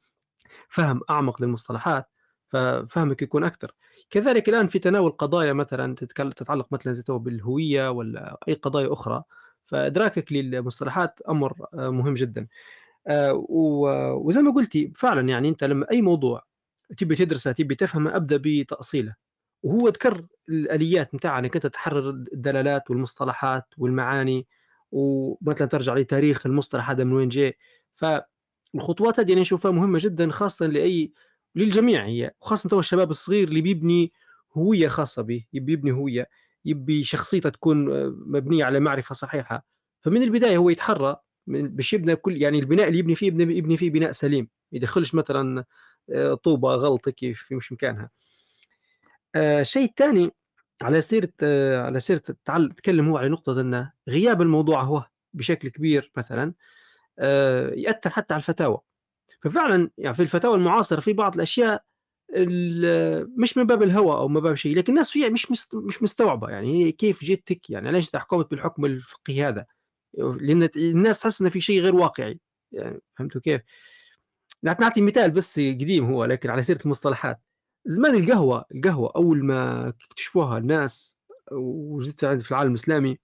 [0.69, 2.11] فهم أعمق للمصطلحات
[2.49, 3.75] ففهمك يكون أكثر
[4.11, 9.23] كذلك الآن في تناول قضايا مثلا تتعلق مثلا بالهوية ولا أي قضايا أخرى
[9.65, 12.47] فإدراكك للمصطلحات أمر مهم جدا.
[13.09, 13.47] آه،
[14.25, 16.43] وزي ما قلتي فعلا يعني أنت لما أي موضوع
[16.99, 19.15] تبي تدرسه تبي تفهمه أبدأ بتأصيله.
[19.63, 24.47] وهو ذكر الآليات نتاعها إنك أنت تحرر الدلالات والمصطلحات والمعاني
[24.93, 27.57] ومثلا ترجع لتاريخ المصطلح هذا من وين جاء.
[27.95, 31.13] فالخطوات هذه أنا أشوفها مهمة جدا خاصة لأي
[31.55, 34.13] للجميع هي وخاصة تو الشباب الصغير اللي بيبني
[34.57, 36.29] هوية خاصة به يبي يبني هوية
[36.65, 39.67] يبي شخصيته تكون مبنية على معرفة صحيحة.
[40.01, 43.91] فمن البداية هو يتحرى باش يبنى كل يعني البناء اللي يبني فيه يبني, يبني فيه
[43.91, 44.49] بناء سليم.
[44.73, 45.65] ما يدخلش مثلا
[46.11, 48.11] آه، طوبة غلطة كيف مش مكانها.
[49.35, 50.31] آه شيء ثاني
[50.83, 52.23] على سيرة آه على سيرة
[52.77, 56.55] تكلم هو على نقطة أن غياب الموضوع هو بشكل كبير مثلا
[57.19, 58.79] آه يأثر حتى على الفتاوى.
[59.45, 61.85] ففعلا يعني في الفتاوى المعاصرة في بعض الأشياء
[63.39, 66.49] مش من باب الهوى أو من باب شيء لكن الناس فيها مش مش مستوعبة.
[66.51, 69.67] يعني هي كيف جيت تك يعني ليش تحكمت بالحكم الفقهي هذا؟
[70.19, 72.41] لأن الناس تحس في شيء غير واقعي.
[72.73, 73.63] يعني فهمتوا كيف؟
[74.63, 77.41] نعطي مثال بس قديم هو لكن على سيرة المصطلحات.
[77.87, 81.17] زمان القهوة القهوة أول ما اكتشفوها الناس
[81.53, 83.19] وجدت في العالم الإسلامي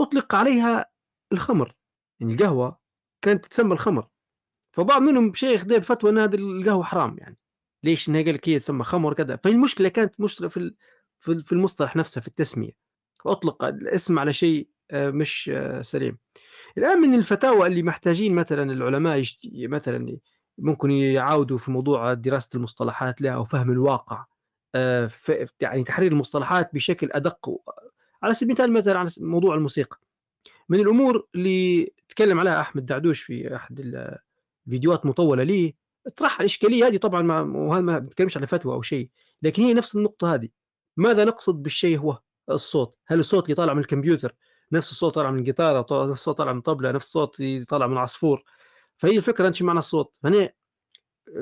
[0.00, 0.86] أطلق عليها
[1.32, 1.74] الخمر.
[2.20, 2.78] يعني القهوة
[3.22, 4.08] كانت تسمى الخمر.
[4.76, 7.36] فبعض منهم شيخ دير فتوى إن هذه القهوة حرام يعني.
[7.82, 9.36] ليش؟ إنها قال لك هي تسمى خمر كذا.
[9.36, 10.74] فالمشكلة كانت مشكله في
[11.18, 12.72] في المصطلح نفسه في التسمية.
[13.24, 16.18] فاطلق الاسم على شيء آه، مش آه، سليم.
[16.78, 20.18] الآن من الفتاوى اللي محتاجين مثلا العلماء مثلا
[20.58, 24.24] ممكن يعاودوا في موضوع دراسة المصطلحات لها وفهم الواقع
[24.74, 25.10] آه،
[25.60, 27.60] يعني تحرير المصطلحات بشكل أدق.
[28.22, 30.00] على سبيل المثال مثلا على موضوع الموسيقى.
[30.68, 33.80] من الأمور اللي تكلم عليها أحمد دعدوش في أحد
[34.66, 35.74] الفيديوهات مطولة لي
[36.06, 39.10] اطرح الإشكالية هذه طبعا ما وهذا ما بتكلمش على فتوى أو شيء
[39.42, 40.48] لكن هي نفس النقطة هذه.
[40.96, 42.18] ماذا نقصد بالشيء هو؟
[42.50, 42.96] الصوت.
[43.06, 44.34] هل الصوت اللي طالع من الكمبيوتر
[44.72, 47.96] نفس الصوت طالع من الجيتار نفس الصوت طالع من طبلة نفس الصوت اللي طالع من
[47.96, 48.44] عصفور؟
[48.96, 50.52] فهي الفكرة انت معنى الصوت؟ هنا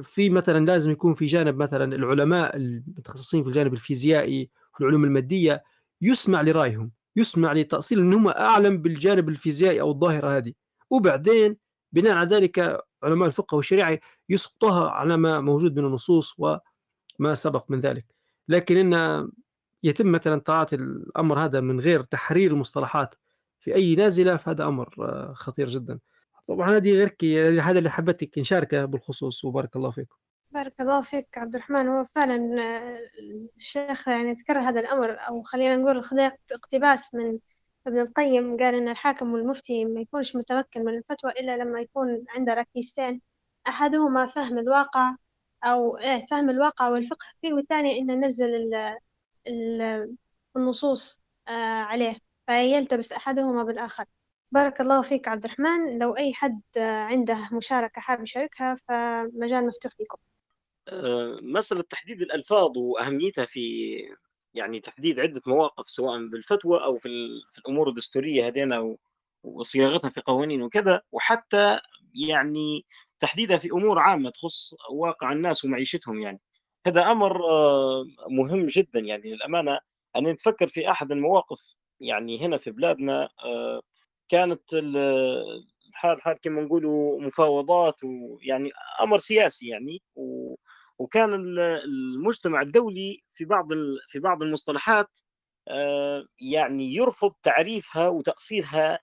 [0.02, 5.64] في مثلا لازم يكون في جانب مثلا العلماء المتخصصين في الجانب الفيزيائي في العلوم المادية
[6.02, 10.52] يسمع لرأيهم يسمع لتأصيل إن هم أعلم بالجانب الفيزيائي أو الظاهرة هذه.
[10.90, 11.56] وبعدين
[11.94, 17.80] بناء على ذلك علماء الفقه والشريعة يسقطها على ما موجود من النصوص وما سبق من
[17.80, 18.04] ذلك.
[18.48, 19.28] لكن إن
[19.82, 23.14] يتم مثلا تعاطي الأمر هذا من غير تحرير المصطلحات
[23.60, 24.94] في أي نازلة فهذا أمر
[25.34, 25.98] خطير جدا.
[26.48, 27.24] طبعا هذه غيرك
[27.60, 30.16] هذا اللي حبيتك نشاركه بالخصوص وبارك الله فيكم
[30.50, 31.88] بارك الله فيك عبد الرحمن.
[31.88, 32.58] هو فعلا
[33.56, 36.02] الشيخ يعني ذكر هذا الأمر أو خلينا نقول
[36.52, 37.38] اقتباس من
[37.86, 42.54] ابن القيم قال إن الحاكم والمفتي ما يكونش متمكن من الفتوى إلا لما يكون عنده
[42.54, 43.20] ركيزتين
[43.68, 45.16] أحدهما فهم الواقع
[45.64, 48.74] أو إيه فهم الواقع والفقه فيه والثاني إنه نزل
[50.56, 52.16] النصوص آه، عليه
[52.46, 54.04] فيلتبس أحدهما بالآخر.
[54.52, 55.98] بارك الله فيك عبد الرحمن.
[55.98, 60.18] لو أي حد عنده مشاركة حاب يشاركها فمجال مفتوح لكم.
[60.88, 63.96] آه، مسألة تحديد الألفاظ وأهميتها في
[64.54, 67.08] يعني تحديد عدة مواقف سواء بالفتوى أو في,
[67.52, 68.96] في الأمور الدستورية هذين
[69.42, 71.80] وصياغتها في قوانين وكذا وحتى
[72.28, 72.84] يعني
[73.18, 76.40] تحديدها في أمور عامة تخص واقع الناس ومعيشتهم يعني.
[76.86, 79.78] هذا أمر آه، مهم جدا يعني للأمانة.
[80.16, 83.80] أن نتفكر في أحد المواقف يعني هنا في بلادنا آه،
[84.28, 90.02] كانت الحال حال كما نقولوا مفاوضات ويعني أمر سياسي يعني
[90.98, 93.68] وكان المجتمع الدولي في بعض
[94.08, 95.18] في بعض المصطلحات
[95.68, 98.98] آه، يعني يرفض تعريفها وتأصيلها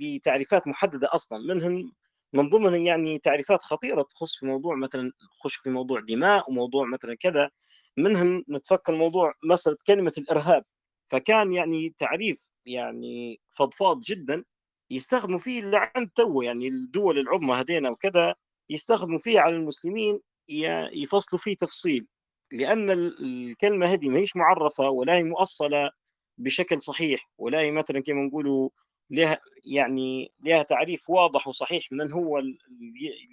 [0.00, 1.38] لتعريفات محددة أصلا.
[1.54, 1.92] منهم
[2.32, 7.14] من ضمنها يعني تعريفات خطيرة تخص في موضوع مثلا تخش في موضوع دماء وموضوع مثلا
[7.20, 7.50] كذا.
[7.98, 10.64] منهم نتفكر موضوع مسألة كلمة الإرهاب.
[11.06, 14.44] فكان يعني تعريف يعني فضفاض جدا
[14.90, 18.34] يستخدموا فيه لعند تو يعني الدول العظمى هذينا وكذا
[18.70, 22.06] يستخدموا فيه على المسلمين يفصلوا فيه تفصيل
[22.52, 25.90] لأن الكلمة هذه ما هيش معرفة ولا هي مؤصلة
[26.38, 28.70] بشكل صحيح ولا هي مثلا كما نقولوا
[29.10, 32.54] لها يعني لها تعريف واضح وصحيح من هو اللي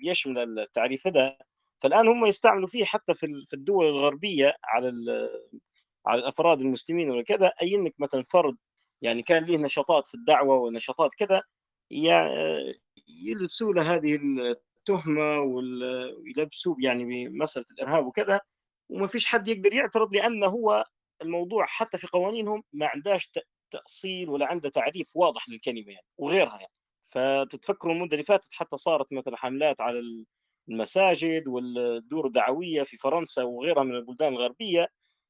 [0.03, 1.38] يشمل التعريف هذا.
[1.80, 4.89] فالآن هم يستعملوا فيه حتى في الدول الغربية على
[6.05, 8.57] على الأفراد المسلمين ولا كذا أي إنك مثلا فرد
[9.01, 11.41] يعني كان له نشاطات في الدعوة ونشاطات كذا
[13.07, 14.20] يلبسوا له هذه
[14.82, 18.39] التهمة ويلبسوه يعني بمسألة الإرهاب وكذا
[18.89, 20.86] وما فيش حد يقدر يعترض لأنه هو
[21.21, 23.32] الموضوع حتى في قوانينهم ما عندهاش
[23.71, 26.73] تأصيل ولا عنده تعريف واضح للكلمة يعني وغيرها يعني.
[27.07, 30.01] فتتفكروا المدة اللي فاتت حتى صارت مثلا حملات على
[30.69, 34.88] المساجد والدور الدعوية في فرنسا وغيرها من البلدان الغربية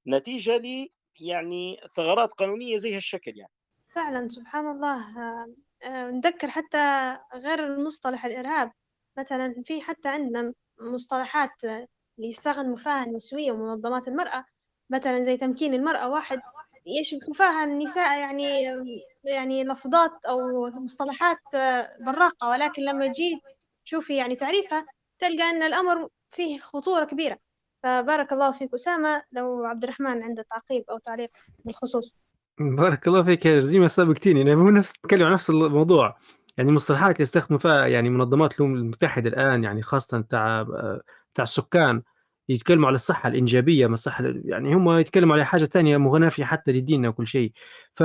[0.08, 0.88] نتيجة ل
[1.22, 3.52] يعني ثغرات قانونية زي هالشكل يعني.
[3.96, 5.18] فعلا سبحان الله.
[5.84, 8.72] آه، نذكر حتى غير المصطلح الإرهاب.
[9.18, 14.46] مثلا في حتى عندنا مصطلحات اللي يستخدموا فيها النسوية ومنظمات المرأة.
[14.90, 16.42] مثلا زي تمكين المرأة واحد
[16.86, 18.64] يشبهوا فيها النساء يعني
[19.24, 21.38] يعني لفظات أو مصطلحات
[22.00, 22.50] براقة.
[22.50, 23.40] ولكن لما جيت
[23.86, 24.86] تشوفي يعني تعريفها
[25.20, 27.38] تلقى أن الأمر فيه خطورة كبيرة.
[27.84, 31.30] فبارك الله فيك أسامة لو عبد الرحمن عنده تعقيب أو تعليق
[31.66, 32.18] بالخصوص.
[32.60, 36.18] بارك الله فيك يا جريمة سابقتيني أنا نفس تتكلم عن نفس الموضوع.
[36.58, 40.64] يعني المصطلحات اللي يستخدموا فيها يعني منظمات الأمم المتحدة الآن يعني خاصة بتاع
[41.34, 42.02] بتاع السكان
[42.50, 47.10] يتكلموا على الصحة الإنجابية ما الصحة يعني هم يتكلموا على حاجة ثانية مغنافيه حتى لديننا
[47.10, 47.52] وكل شيء
[47.94, 48.04] ف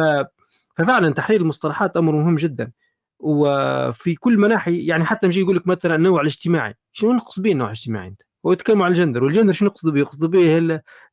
[0.76, 2.72] ففعلا تحرير المصطلحات أمر مهم جدا
[3.18, 7.66] وفي كل مناحي يعني حتى نجي يقول لك مثلا النوع الاجتماعي شنو نقصد به النوع
[7.66, 10.58] الاجتماعي أنت؟ هو يتكلم عن الجندر والجندر شنو يقصد به؟ يقصد به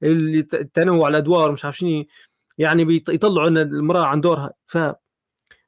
[0.03, 2.05] التنوع الادوار مش عارف شنو
[2.57, 4.77] يعني بيطلعوا إن المرأة عن دورها ف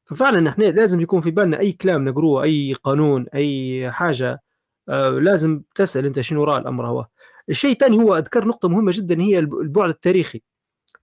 [0.06, 4.42] ففعلا إحنا لازم يكون في بالنا أي كلام نقروه أي قانون أي حاجة
[4.90, 7.08] آه لازم تسأل أنت شنو وراء الأمر هو.
[7.50, 10.42] الشيء الثاني هو أذكر نقطة مهمة جدا هي البعد التاريخي.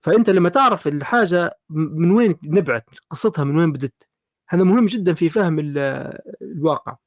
[0.01, 4.07] فأنت لما تعرف الحاجة من وين نبعت قصتها من وين بدت
[4.49, 6.97] هذا مهم جدا في فهم الواقع.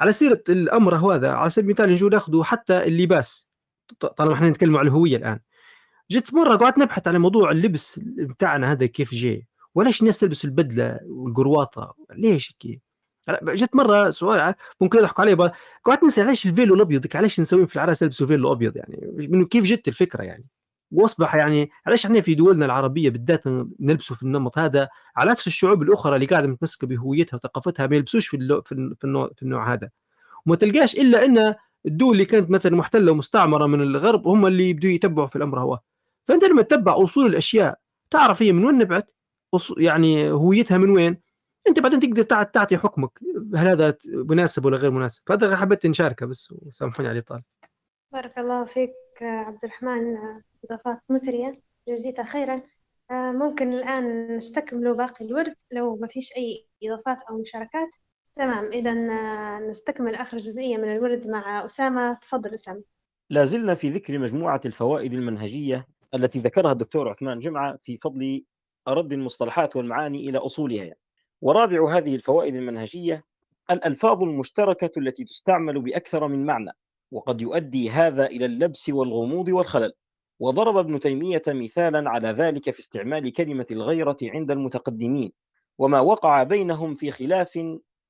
[0.00, 3.48] على سيرة الأمر هذا على سبيل المثال نجي ناخذ حتى اللباس
[4.16, 5.40] طالما إحنا نتكلم عن الهوية الآن.
[6.10, 9.46] جيت مرة قعدت نبحث على موضوع اللبس بتاعنا هذا كيف جاي.
[9.74, 12.80] وليش الناس تلبس البدلة والقرواطه ليش كي
[13.44, 15.52] جت مرة سؤال ممكن يضحكوا علي
[15.84, 19.64] قعدت نسأل ليش الفيلو الأبيض؟ علاش نسوي في العراس يلبسوا فيلو أبيض يعني؟ من كيف
[19.64, 20.46] جت الفكرة يعني؟
[20.92, 23.42] وأصبح يعني علاش إحنا في دولنا العربية بالذات
[23.80, 28.28] نلبسوا في النمط هذا على عكس الشعوب الأخرى اللي قاعدة متمسكة بهويتها وثقافتها ما يلبسوش
[28.28, 29.90] في اللو في, في, النوع, في النوع هذا.
[30.46, 31.54] وما تلقاش إلا إن
[31.86, 35.80] الدول اللي كانت مثلا محتلة ومستعمرة من الغرب هم اللي يبدوا يتبعوا في الأمر هو.
[36.24, 37.78] فأنت لما تتبع أصول الأشياء
[38.10, 39.12] تعرف هي من وين نبعت؟
[39.78, 41.20] يعني هويتها من وين؟
[41.68, 43.10] انت بعدين تقدر تعطي حكمك.
[43.54, 47.42] هل هذا مناسب ولا غير مناسب؟ فهذا حبيت نشاركه بس وسامحوني على الإطالة.
[48.12, 50.16] بارك الله فيك عبد الرحمن
[50.64, 51.60] أضافات مثرية.
[51.88, 52.62] جزيتها خيرا.
[53.10, 55.54] آه، ممكن الآن نستكمل باقي الورد.
[55.72, 57.90] لو ما فيش أي إضافات أو مشاركات.
[58.34, 58.64] تمام.
[58.64, 62.14] اذا آه، نستكمل آخر جزئية من الورد مع أسامة.
[62.14, 62.82] تفضل أسامة.
[63.30, 68.44] لا زلنا في ذكر مجموعة الفوائد المنهجية التي ذكرها الدكتور عثمان جمعة في فضل
[68.88, 70.94] رد المصطلحات والمعاني إلى أصولها
[71.40, 73.24] ورابع هذه الفوائد المنهجية
[73.70, 76.70] الألفاظ المشتركة التي تستعمل بأكثر من معنى
[77.12, 79.92] وقد يؤدي هذا إلى اللبس والغموض والخلل.
[80.40, 85.32] وضرب ابن تيمية مثالا على ذلك في استعمال كلمة الغيرة عند المتقدمين.
[85.78, 87.60] وما وقع بينهم في خلاف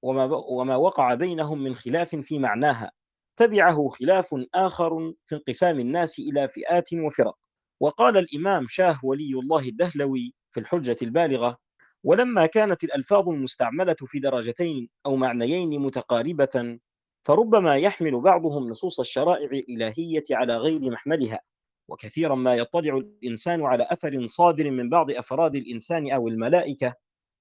[0.02, 2.92] وما, وما وقع بينهم من خلاف في معناها.
[3.36, 7.36] تبعه خلاف آخر في انقسام الناس إلى فئات وفرق.
[7.80, 11.59] وقال الإمام شاه ولي الله الدهلوي في الحجة البالغة
[12.05, 16.78] ولما كانت الألفاظ المستعملة في درجتين أو معنيين متقاربة
[17.26, 21.40] فربما يحمل بعضهم نصوص الشرائع الإلهية على غير محملها
[21.88, 26.94] وكثيرا ما يطلع الإنسان على أثر صادر من بعض أفراد الإنسان أو الملائكة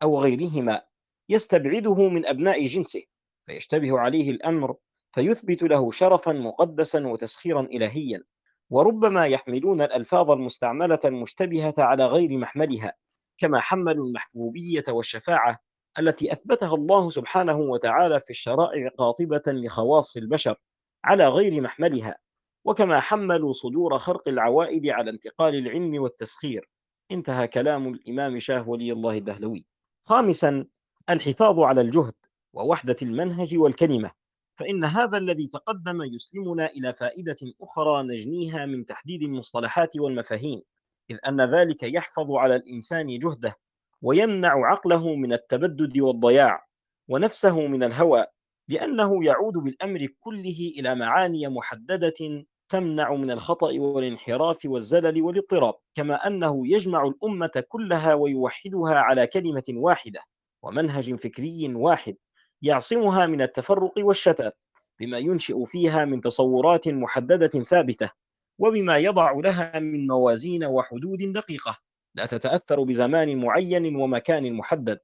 [0.03, 0.81] أو غيرهما
[1.29, 3.03] يستبعده من أبناء جنسه
[3.45, 4.75] فيشتبه عليه الأمر
[5.15, 8.23] فيثبت له شرفا مقدسا وتسخيرا إلهيا.
[8.69, 12.93] وربما يحملون الألفاظ المستعملة المشتبهة على غير محملها
[13.37, 15.59] كما حملوا المحبوبية والشفاعة
[15.99, 20.55] التي أثبتها الله سبحانه وتعالى في الشرائع قاطبة لخواص البشر
[21.03, 22.17] على غير محملها
[22.65, 26.69] وكما حملوا صدور خرق العوائد على انتقال العلم والتسخير.
[27.11, 29.65] انتهى كلام الإمام شاه ولي الله الدهلوي.
[30.07, 30.65] خامسا
[31.09, 32.13] الحفاظ على الجهد
[32.53, 34.11] ووحدة المنهج والكلمة.
[34.59, 40.61] فإن هذا الذي تقدم يسلمنا إلى فائدة أخرى نجنيها من تحديد المصطلحات والمفاهيم
[41.09, 43.55] إذ أن ذلك يحفظ على الإنسان جهده
[44.01, 46.67] ويمنع عقله من التبدد والضياع
[47.07, 48.25] ونفسه من الهوى
[48.67, 56.67] لأنه يعود بالأمر كله إلى معاني محددة تمنع من الخطأ والانحراف والزلل والاضطراب كما أنه
[56.67, 60.21] يجمع الأمة كلها ويوحدها على كلمة واحدة
[60.63, 62.15] ومنهج فكري واحد.
[62.61, 64.65] يعصمها من التفرق والشتات
[64.99, 68.11] بما ينشئ فيها من تصورات محددة ثابتة
[68.59, 71.77] وبما يضع لها من موازين وحدود دقيقة
[72.15, 74.99] لا تتأثر بزمان معين ومكان محدد.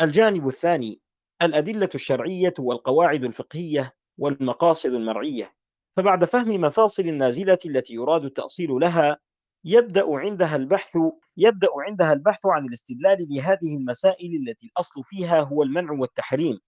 [0.00, 1.00] الجانب الثاني
[1.42, 5.52] الأدلة الشرعية والقواعد الفقهية والمقاصد المرعية.
[5.96, 9.18] فبعد فهم مفاصل النازلة التي يراد التأصيل لها
[9.64, 10.98] يبدأ عندها البحث
[11.36, 16.58] يبدأ عندها البحث عن الاستدلال لهذه المسائل التي الأصل فيها هو المنع والتحريم.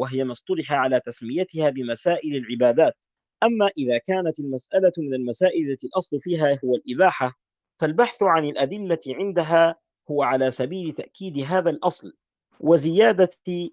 [0.00, 2.96] وهي ما اصطلح على تسميتها بمسائل العبادات.
[3.42, 7.32] أما إذا كانت المسألة من المسائل التي الأصل فيها هو الإباحة
[7.80, 9.76] فالبحث عن الأدلة عندها
[10.10, 12.12] هو على سبيل تأكيد هذا الأصل
[12.60, 13.30] وزيادة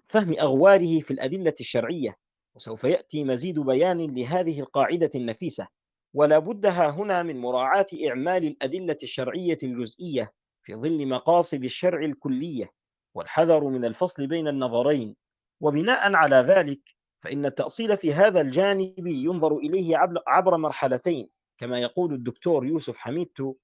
[0.08, 2.16] فهم أغواره في الأدلة الشرعية.
[2.54, 5.68] وسوف يأتي مزيد بيان لهذه القاعدة النفيسة.
[6.14, 12.70] ولا بدها هنا من مراعاة إعمال الأدلة الشرعية الجزئية في ظل مقاصد الشرع الكلية.
[13.14, 15.16] والحذر من الفصل بين النظرين.
[15.60, 16.80] وبناء على ذلك
[17.20, 19.96] فإن التأصيل في هذا الجانب ينظر إليه
[20.26, 21.28] عبر مرحلتين
[21.58, 23.54] كما يقول الدكتور يوسف حميدتو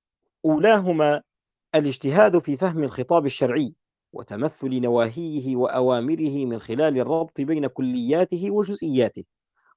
[0.45, 1.23] أولاهما
[1.75, 3.75] الاجتهاد في فهم الخطاب الشرعي
[4.13, 9.25] وتمثل نواهيه وأوامره من خلال الربط بين كلياته وجزئياته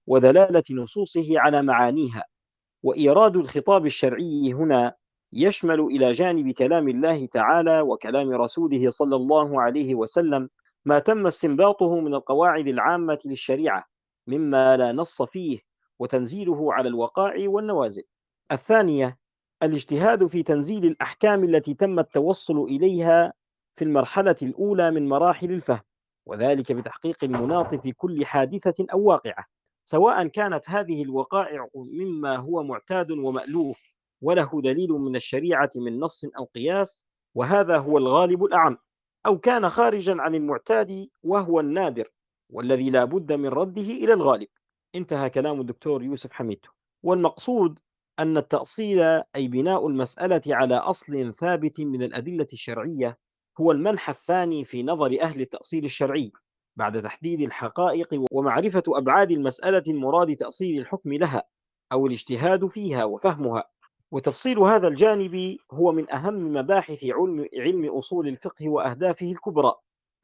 [0.08, 2.24] ودلالة نصوصه على معانيها.
[2.84, 4.94] وإيراد الخطاب الشرعي هنا
[5.34, 10.50] يشمل إلى جانب كلام الله تعالى وكلام رسوله صلى الله عليه وسلم
[10.88, 13.86] ما تم استنباطه من القواعد العامة للشريعة
[14.28, 15.60] مما لا نص فيه
[16.00, 18.04] وتنزيله على الوقائع والنوازل.
[18.52, 19.18] الثانية
[19.64, 23.34] الاجتهاد في تنزيل الأحكام التي تم التوصل إليها
[23.76, 25.82] في المرحلة الأولى من مراحل الفهم
[26.26, 29.46] وذلك بتحقيق المناط في كل حادثة أو واقعة.
[29.86, 36.44] سواء كانت هذه الوقائع مما هو معتاد ومألوف وله دليل من الشريعة من نص أو
[36.44, 38.78] قياس وهذا هو الغالب الأعم.
[39.28, 42.12] أو كان خارجا عن المعتاد وهو النادر
[42.50, 44.48] والذي لا بد من رده إلى الغالب.
[44.96, 46.66] انتهى كلام الدكتور يوسف حميد.
[47.04, 47.80] والمقصود
[48.20, 49.02] أن التأصيل
[49.36, 53.18] أي بناء المسألة على أصل ثابت من الأدلة الشرعية
[53.62, 56.32] هو المنح الثاني في نظر أهل التأصيل الشرعي
[56.76, 61.44] بعد تحديد الحقائق ومعرفة أبعاد المسألة المراد تأصيل الحكم لها
[61.92, 63.64] أو الاجتهاد فيها وفهمها.
[64.12, 69.74] وتفصيل هذا الجانب هو من أهم مباحث علم, علم أصول الفقه وأهدافه الكبرى.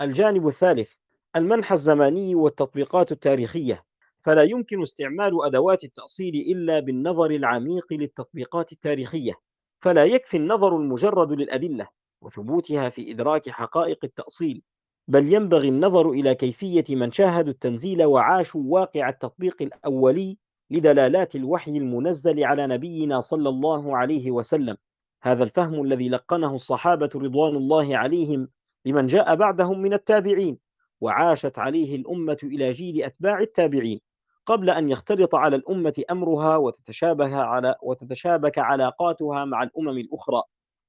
[0.01, 0.93] الجانب الثالث
[1.35, 3.83] المنح الزماني والتطبيقات التاريخية.
[4.25, 9.33] فلا يمكن استعمال أدوات التأصيل إلا بالنظر العميق للتطبيقات التاريخية.
[9.81, 11.87] فلا يكفي النظر المجرد للأدلة
[12.21, 14.61] وثبوتها في إدراك حقائق التأصيل
[15.07, 20.37] بل ينبغي النظر إلى كيفية من شاهدوا التنزيل وعاشوا واقع التطبيق الأولي
[20.73, 24.77] لدلالات الوحي المنزل على نبينا صلى الله عليه وسلم.
[25.23, 28.49] هذا الفهم الذي لقنه الصحابة رضوان الله عليهم
[28.85, 30.57] لمن جاء بعدهم من التابعين
[31.01, 33.99] وعاشت عليه الأمة إلى جيل أتباع التابعين
[34.45, 40.43] قبل أن يختلط على الأمة أمرها وتتشابه على وتتشابك علاقاتها مع الأمم الأخرى.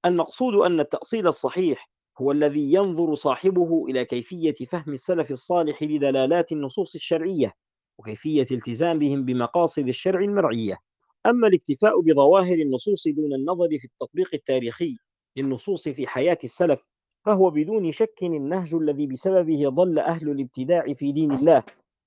[0.05, 6.95] المقصود أن التأصيل الصحيح هو الذي ينظر صاحبه إلى كيفية فهم السلف الصالح لدلالات النصوص
[6.95, 7.55] الشرعية.
[7.99, 10.79] وكيفية التزامهم بمقاصد الشرع المرعية.
[11.27, 14.97] أما الاكتفاء بظواهر النصوص دون النظر في التطبيق التاريخي
[15.37, 16.83] للنصوص في حياة السلف
[17.25, 21.63] فهو بدون شك النهج الذي بسببه ضل أهل الابتداع في دين الله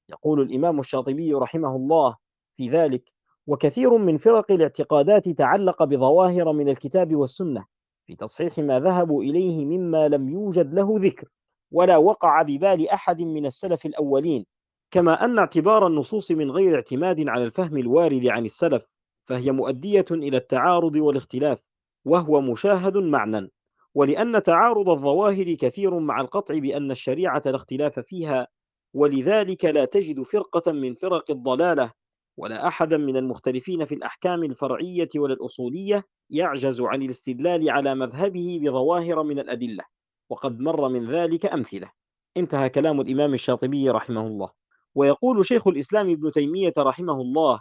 [0.09, 2.15] يقول الإمام الشاطبي رحمه الله
[2.57, 3.11] في ذلك.
[3.47, 7.65] وكثير من فرق الاعتقادات تعلق بظواهر من الكتاب والسنة
[8.05, 11.27] في تصحيح ما ذهبوا إليه مما لم يوجد له ذكر
[11.71, 14.45] ولا وقع ببال أحد من السلف الأولين.
[14.91, 18.85] كما أن اعتبار النصوص من غير اعتماد على الفهم الوارد عن السلف
[19.25, 21.59] فهي مؤدية إلى التعارض والاختلاف
[22.05, 23.51] وهو مشاهد معنى.
[23.95, 28.47] ولأن تعارض الظواهر كثير مع القطع بأن الشريعة لا اختلاف فيها
[28.93, 31.91] ولذلك لا تجد فرقة من فرق الضلالة
[32.37, 39.23] ولا أحدا من المختلفين في الأحكام الفرعية ولا الأصولية يعجز عن الاستدلال على مذهبه بظواهر
[39.23, 39.83] من الأدلة.
[40.29, 41.91] وقد مر من ذلك أمثلة.
[42.37, 44.66] انتهى كلام الإمام الشاطبي رحمه الله.
[44.97, 47.59] ويقول شيخ الإسلام ابن تيمية رحمه الله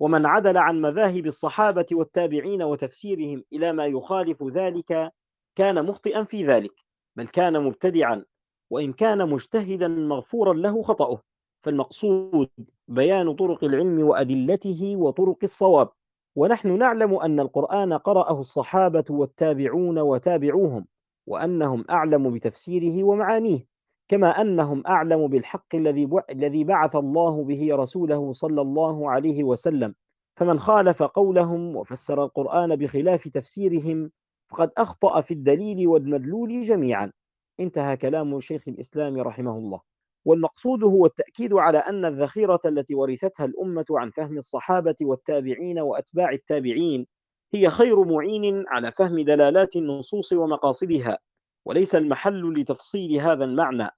[0.00, 5.12] ومن عدل عن مذاهب الصحابة والتابعين وتفسيرهم إلى ما يخالف ذلك
[5.56, 6.72] كان مخطئا في ذلك
[7.16, 8.24] بل كان مبتدعا
[8.70, 11.22] وإن كان مجتهدا مغفورا له خطأه
[11.62, 12.48] فالمقصود
[12.88, 15.88] بيان طرق العلم وأدلته وطرق الصواب
[16.36, 20.86] ونحن نعلم أن القرآن قرأه الصحابة والتابعون وتابعوهم
[21.26, 23.66] وأنهم أعلم بتفسيره ومعانيه.
[24.08, 29.94] كما أنهم أعلم بالحق الذي الذي بعث الله به رسوله صلى الله عليه وسلم.
[30.36, 34.10] فمن خالف قولهم وفسر القرآن بخلاف تفسيرهم
[34.50, 37.12] فقد أخطأ في الدليل والمدلول جميعا.
[37.60, 39.80] انتهى كلام شيخ الإسلام رحمه الله.
[40.24, 47.06] والمقصود هو التأكيد على أن الذخيرة التي ورثتها الأمة عن فهم الصحابة والتابعين وأتباع التابعين
[47.54, 51.18] هي خير معين على فهم دلالات النصوص ومقاصدها.
[51.66, 53.88] وليس المحل لتفصيل هذا المعنى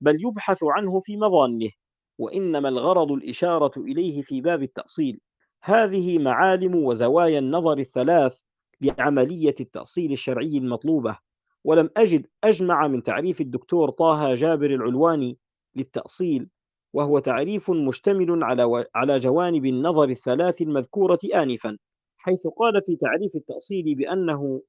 [0.00, 1.70] بل يبحث عنه في مظانه
[2.18, 5.20] وإنما الغرض الإشارة إليه في باب التأصيل.
[5.62, 8.36] هذه معالم وزوايا النظر الثلاث
[8.80, 11.18] لعملية التأصيل الشرعي المطلوبة
[11.64, 15.38] ولم أجد أجمع من تعريف الدكتور طه جابر العلواني
[15.76, 16.48] للتأصيل
[16.92, 21.78] وهو تعريف مشتمل على على جوانب النظر الثلاث المذكورة آنفا
[22.18, 24.62] حيث قال في تعريف التأصيل بأنه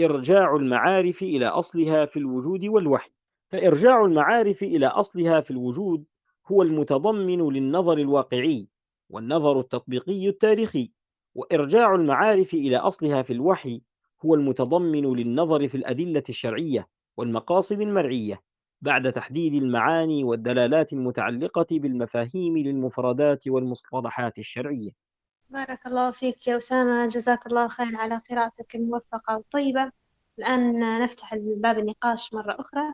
[0.00, 3.10] إرجاع المعارف إلى أصلها في الوجود والوحي.
[3.52, 6.04] فإرجاع المعارف إلى أصلها في الوجود
[6.46, 8.68] هو المتضمن للنظر الواقعي
[9.10, 10.92] والنظر التطبيقي التاريخي.
[11.34, 13.82] وإرجاع المعارف إلى أصلها في الوحي
[14.24, 18.42] هو المتضمن للنظر في الأدلة الشرعية والمقاصد المرعية
[18.80, 25.05] بعد تحديد المعاني والدلالات المتعلقة بالمفاهيم للمفردات والمصطلحات الشرعية.
[25.50, 27.06] بارك الله فيك يا أسامة.
[27.06, 29.92] جزاك الله خير على قراءتك الموفقة والطيبة.
[30.38, 32.92] الآن نفتح باب النقاش مرة أخرى.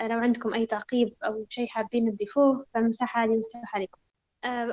[0.00, 3.98] لو عندكم أي تعقيب أو شيء حابين تضيفوه فالمساحة هذه مفتوحة لكم.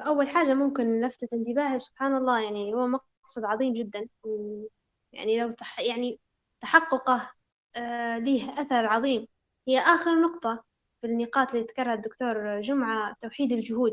[0.08, 4.08] أول حاجة ممكن لفتت انتباهي سبحان الله يعني هو مقصد عظيم جدا.
[5.14, 6.20] يعني لو تح يعني
[6.62, 7.32] تحققه
[7.76, 9.28] آه ليه أثر عظيم.
[9.68, 10.64] هي آخر نقطة
[11.02, 13.92] في النقاط اللي ذكرها الدكتور جمعة توحيد الجهود.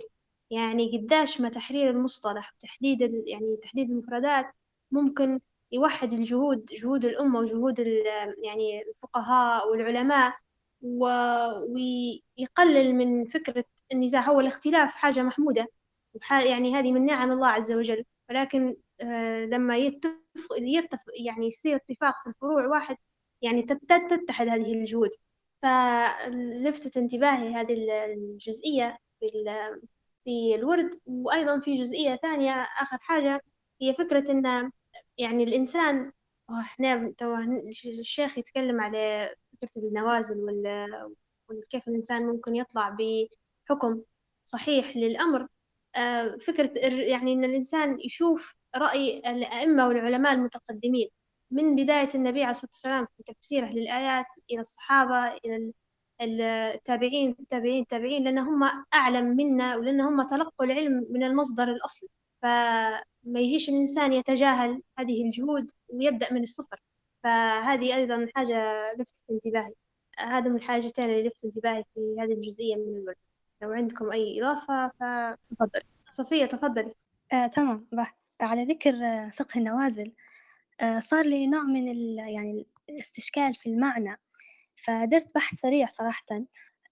[0.50, 4.46] يعني قداش ما تحرير المصطلح وتحديد يعني تحديد المفردات
[4.90, 5.40] ممكن
[5.72, 7.78] يوحد الجهود جهود الأمة وجهود
[8.44, 10.34] يعني الفقهاء والعلماء
[10.82, 14.30] ويقلل من فكرة النزاع.
[14.30, 15.66] هو الاختلاف حاجة محمودة
[16.30, 18.04] يعني هذه من نعم الله عز وجل.
[18.30, 20.16] ولكن آه، لما يتفق
[20.58, 22.96] يتفق يعني يصير اتفاق في الفروع واحد
[23.42, 25.10] يعني تتحد هذه الجهود.
[25.62, 27.74] فلفتت انتباهي هذه
[28.06, 28.98] الجزئية
[30.26, 32.52] في الورد وأيضا في جزئية ثانية
[32.82, 33.40] آخر حاجة
[33.82, 34.70] هي فكرة أن
[35.18, 36.12] يعني الإنسان
[36.60, 37.14] إحنا
[37.86, 40.36] الشيخ يتكلم على فكرة النوازل
[41.48, 42.96] وكيف الإنسان ممكن يطلع
[43.68, 44.02] بحكم
[44.46, 45.48] صحيح للأمر.
[45.96, 51.08] آه، فكرة يعني أن الإنسان يشوف رأي الأئمة والعلماء المتقدمين
[51.50, 55.72] من بداية النبي عليه الصلاة والسلام في تفسيره للآيات إلى الصحابة إلى
[56.20, 58.64] التابعين التابعين التابعين لأن هم
[58.94, 62.08] أعلم منا ولأن هم تلقوا العلم من المصدر الأصلي.
[62.42, 66.82] فما يجيش الإنسان يتجاهل هذه الجهود ويبدأ من الصفر.
[67.22, 69.72] فهذه أيضا حاجة لفتت انتباهي.
[70.18, 73.16] هذا من الحاجتين اللي لفتت انتباهي في هذه الجزئية من الورد.
[73.62, 75.80] لو عندكم أي إضافة فتفضل
[76.12, 76.94] صفية تفضلي.
[77.32, 77.86] آه، تمام.
[78.40, 78.92] على ذكر
[79.30, 80.12] فقه النوازل
[80.80, 81.86] آه، صار لي نوع من
[82.18, 84.20] يعني الاستشكال في المعنى.
[84.76, 86.24] فدرت بحث سريع صراحة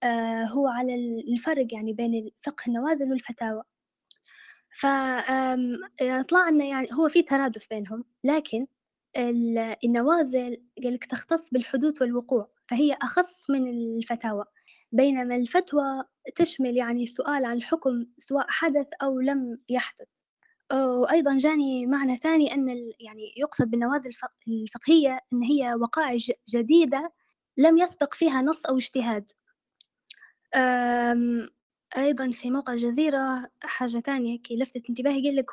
[0.03, 0.95] آه، هو على
[1.33, 3.63] الفرق يعني بين فقه النوازل والفتاوى.
[4.79, 8.67] فطلع أنه يعني هو في ترادف بينهم لكن
[9.83, 14.45] النوازل قالك تختص بالحدوث والوقوع فهي أخص من الفتاوى.
[14.91, 16.03] بينما الفتوى
[16.35, 20.07] تشمل يعني سؤال عن الحكم سواء حدث أو لم يحدث.
[20.73, 22.69] وأيضا جاني معنى ثاني أن
[22.99, 24.11] يعني يقصد بالنوازل
[24.47, 26.17] الفقهية أن هي وقائع
[26.49, 27.13] جديدة
[27.57, 29.31] لم يسبق فيها نص أو اجتهاد.
[31.97, 35.45] أيضا في موقع الجزيرة حاجة تانية كي لفتت انتباهي قال لك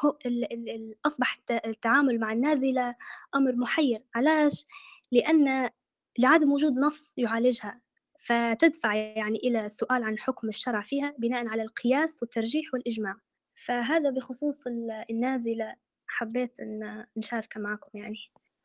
[1.07, 2.95] أصبح التعامل مع النازلة
[3.35, 3.99] أمر محير.
[4.15, 4.67] علاش؟
[5.13, 5.71] لأن
[6.19, 7.81] لعدم وجود نص يعالجها.
[8.19, 13.17] فتدفع يعني إلى السؤال عن حكم الشرع فيها بناء على القياس والترجيح والإجماع.
[13.55, 14.67] فهذا بخصوص
[15.11, 15.75] النازلة
[16.07, 18.19] حبيت أن نشارك معكم يعني.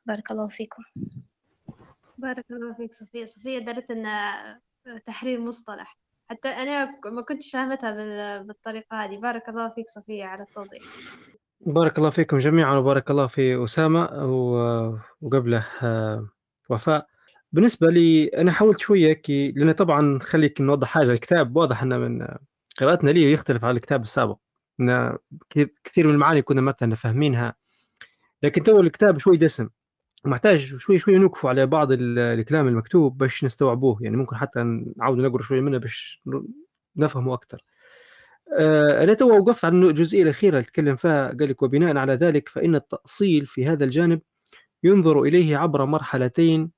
[0.05, 0.83] بارك الله فيكم.
[2.17, 3.25] بارك الله فيك صفية.
[3.25, 4.05] صفية درت أن
[5.05, 5.99] تحرير مصطلح.
[6.29, 7.91] حتى أنا ما كنتش فاهمتها
[8.41, 9.17] بالطريقة هذه.
[9.17, 10.83] بارك الله فيك صفية على التوضيح.
[11.61, 14.25] بارك الله فيكم جميعا وبارك الله في أسامة
[15.21, 16.29] وقبله آه،
[16.69, 17.07] وفاء.
[17.51, 21.11] بالنسبة لي أنا حاولت شوية كي لأن طبعا خليك نوضح حاجة.
[21.11, 22.27] الكتاب واضح أنه من
[22.77, 24.37] قراءتنا ليه يختلف عن الكتاب السابق.
[24.79, 25.17] إن
[25.83, 27.55] كثير من المعاني كنا مثلا فاهمينها.
[28.43, 29.69] لكن تو الكتاب شوي دسم.
[30.25, 33.97] محتاج شوي شوي نوقفوا على بعض الكلام المكتوب باش نستوعبوه.
[34.01, 34.63] يعني ممكن حتى
[34.97, 36.21] نعاود نقرأ شوي منه باش
[36.97, 37.63] نفهمه أكثر
[38.59, 42.49] آه، أنا تو وقفت على الجزئية الأخيرة اللي تكلم فيها قال لك وبناء على ذلك
[42.49, 44.21] فإن التأصيل في هذا الجانب
[44.83, 46.71] ينظر إليه عبر مرحلتين.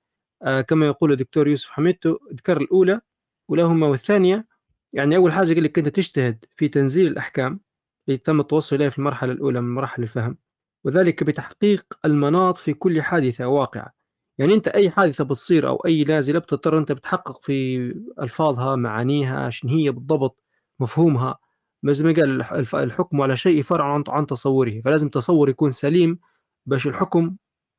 [0.44, 3.02] آه، كما يقول الدكتور يوسف حميدتو ذكر الأولى
[3.50, 4.48] ولهما والثانية.
[4.94, 7.60] يعني أول حاجة قال لك أنت تجتهد في تنزيل الأحكام.
[8.08, 10.38] اللي تم التوصل إليها في المرحلة الأولى من مراحل الفهم.
[10.84, 13.94] وذلك بتحقيق المناط في كل حادثة واقعة.
[14.38, 17.78] يعني أنت أي حادثة بتصير أو أي نازلة بتضطر أنت بتحقق في
[18.22, 20.44] ألفاظها معانيها شنو هي بالضبط
[20.80, 21.38] مفهومها.
[21.84, 22.42] مثل ما قال
[22.74, 24.82] الحكم على شيء فرع عن, تصوره.
[24.86, 26.20] فلازم تصور يكون سليم
[26.66, 27.36] باش الحكم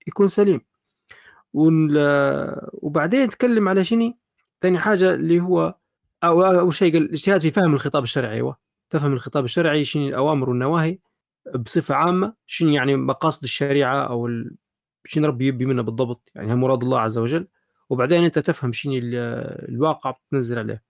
[0.08, 0.60] يكون سليم.
[2.72, 4.14] وبعدين نتكلم على شنو؟
[4.60, 5.74] ثاني حاجة اللي هو
[6.24, 8.34] أول شيء قال الاجتهاد في فهم الخطاب الشرعي.
[8.34, 8.56] أيوة.
[8.90, 10.98] تفهم الخطاب الشرعي شنو الأوامر والنواهي.
[11.54, 14.56] بصفة عامة شنو يعني مقاصد الشريعة أو ال...
[15.04, 16.30] شنو ربي يبي منها بالضبط.
[16.34, 17.46] يعني مراد الله عز وجل.
[17.90, 20.82] وبعدين أنت تفهم شنو الواقع بتنزل عليه.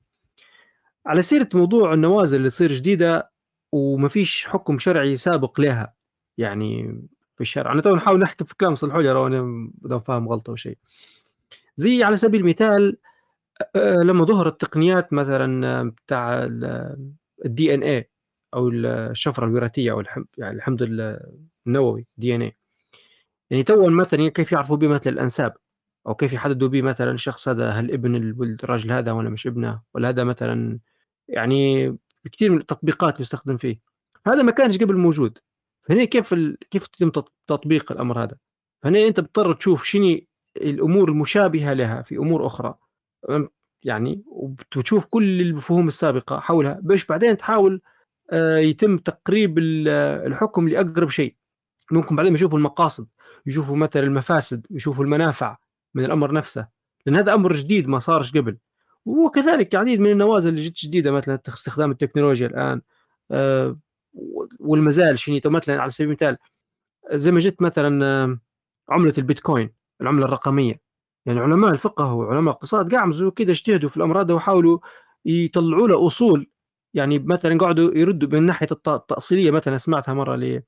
[1.06, 3.30] على سيرة موضوع النوازل اللي تصير جديدة
[3.72, 5.94] وما فيش حكم شرعي سابق لها.
[6.38, 7.00] يعني
[7.34, 7.72] في الشرع.
[7.72, 9.12] أنا تو نحاول نحكي في كلام صلحوا لي
[9.86, 10.78] أنا فاهم غلطة أو شيء
[11.76, 12.96] زي على سبيل المثال
[13.76, 16.48] لما ظهرت تقنيات مثلا بتاع
[17.44, 18.09] ال DNA
[18.54, 20.78] أو الشفرة الوراثية أو الحمض يعني الحمض
[21.66, 22.56] النووي DNA
[23.50, 25.56] يعني تو مثلا كيف يعرفوا به مثلا الأنساب؟
[26.06, 30.08] أو كيف يحددوا به مثلا الشخص هذا هل ابن الراجل هذا ولا مش ابنه؟ ولا
[30.08, 30.78] هذا مثلا
[31.28, 31.96] يعني
[32.32, 33.80] كثير من التطبيقات يستخدم فيه.
[34.26, 35.38] هذا ما كانش قبل موجود.
[35.80, 36.58] فهنا كيف ال...
[36.70, 37.10] كيف يتم
[37.46, 38.36] تطبيق الأمر هذا؟
[38.82, 40.20] فهنا أنت بتضطر تشوف شنو
[40.56, 42.74] الأمور المشابهة لها في أمور أخرى.
[43.82, 46.80] يعني وتشوف كل المفهوم السابقة حولها.
[46.82, 47.80] باش بعدين تحاول
[48.58, 51.36] يتم تقريب الحكم لأقرب شيء.
[51.90, 53.08] ممكن بعدين يشوفوا المقاصد
[53.46, 55.56] يشوفوا مثلا المفاسد يشوفوا المنافع
[55.94, 56.68] من الأمر نفسه
[57.06, 58.58] لأن هذا أمر جديد ما صارش قبل.
[59.06, 62.80] وكذلك عديد من النوازل اللي جت جديدة مثلا استخدام التكنولوجيا الآن
[63.30, 63.78] آه،
[64.60, 66.36] والمازال شنو مثلا على سبيل المثال
[67.12, 68.38] زي ما جت مثلا آه،
[68.88, 69.70] عملة البيتكوين
[70.00, 70.80] العملة الرقمية.
[71.26, 74.78] يعني علماء الفقه وعلماء الاقتصاد قاموا كده اجتهدوا في الامر هذا وحاولوا
[75.24, 76.50] يطلعوا له أصول
[76.94, 80.60] يعني مثلا قعدوا يردوا من ناحية التأصيلية مثلا سمعتها مرة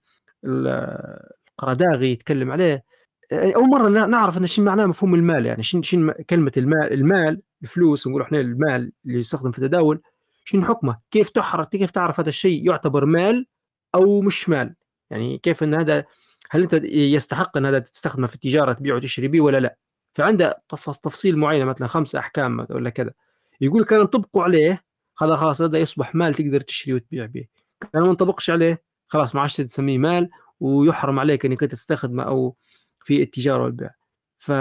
[0.45, 2.85] للقرداغي يتكلم عليه
[3.33, 8.07] أول مرة نعرف إن شنو معناه مفهوم المال يعني شنو شنو كلمة المال المال الفلوس
[8.07, 10.01] نقول إحنا المال اللي يستخدم في التداول
[10.45, 13.47] شنو حكمه؟ كيف تحرك كيف تعرف هذا الشيء يعتبر مال
[13.95, 14.75] أو مش مال؟
[15.11, 16.05] يعني كيف إن هذا
[16.51, 19.77] هل أنت يستحق إن هذا تستخدمه في التجارة تبيع وتشتري به ولا لا؟
[20.15, 23.13] فعنده تفاصيل معينه مثلا خمسه أحكام ولا كذا
[23.61, 24.85] يقول كان طبقوا عليه
[25.23, 27.45] هذا خلاص هذا يصبح مال تقدر تشتري وتبيع به
[27.93, 32.57] كان ما انطبقش عليه خلاص ما عادش تسميه مال ويحرم عليك إنك أنت تستخدمه أو
[33.01, 33.91] في التجارة والبيع.
[34.39, 34.53] ف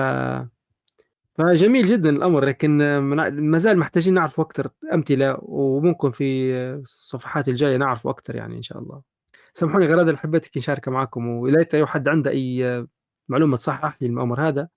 [1.34, 2.97] فجميل جدا الأمر لكن
[3.32, 8.80] ما زال محتاجين نعرف أكثر أمثلة وممكن في الصفحات الجاية نعرف أكثر يعني إن شاء
[8.80, 9.01] الله.
[9.53, 12.86] سامحوني غير هذا اللي حبيت اشاركه معكم وليت أي حد عنده أي
[13.30, 14.68] معلومة تصحح لي الامر هذا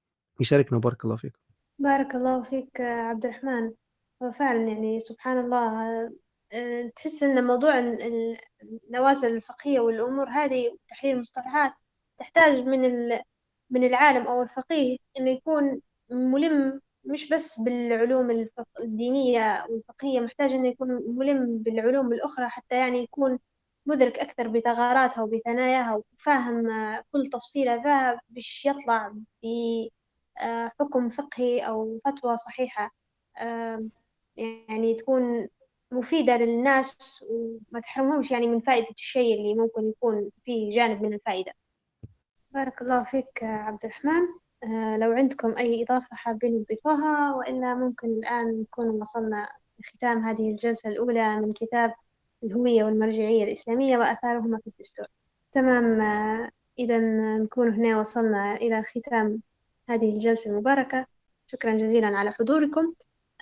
[0.40, 1.38] يشاركنا بارك الله فيكم
[1.78, 3.72] بارك الله فيك عبد الرحمن.
[4.30, 5.84] فعلا يعني سبحان الله
[6.52, 11.72] آه، تحس إن موضوع النوازل الفقهية والأمور هذه تحليل المصطلحات
[12.18, 12.80] تحتاج من
[13.70, 18.48] من العالم أو الفقيه إنه يكون ملم مش بس بالعلوم
[18.80, 20.88] الدينية والفقهية محتاج إنه يكون
[21.18, 23.38] ملم بالعلوم الأخرى حتى يعني يكون
[23.86, 26.66] مدرك أكثر بثغراتها وبثناياها وفاهم
[27.12, 29.14] كل تفصيلة فيها باش يطلع
[30.36, 32.90] بحكم فقهي أو فتوى صحيحة.
[34.36, 35.48] يعني تكون
[35.92, 41.52] مفيدة للناس وما تحرمهمش يعني من فائدة الشيء اللي ممكن يكون فيه جانب من الفائدة.
[42.50, 44.28] بارك الله فيك عبد الرحمن.
[44.64, 49.48] آه لو عندكم أي إضافة حابين تضيفوها وإلا ممكن الآن نكون وصلنا
[49.78, 51.94] لختام هذه الجلسة الأولى من كتاب
[52.44, 55.06] الهوية والمرجعية الإسلامية وآثارهما في الدستور.
[55.52, 56.98] تمام آه إذا
[57.38, 59.42] نكون هنا وصلنا إلى ختام
[59.88, 61.06] هذه الجلسة المباركة.
[61.46, 62.92] شكرا جزيلا على حضوركم.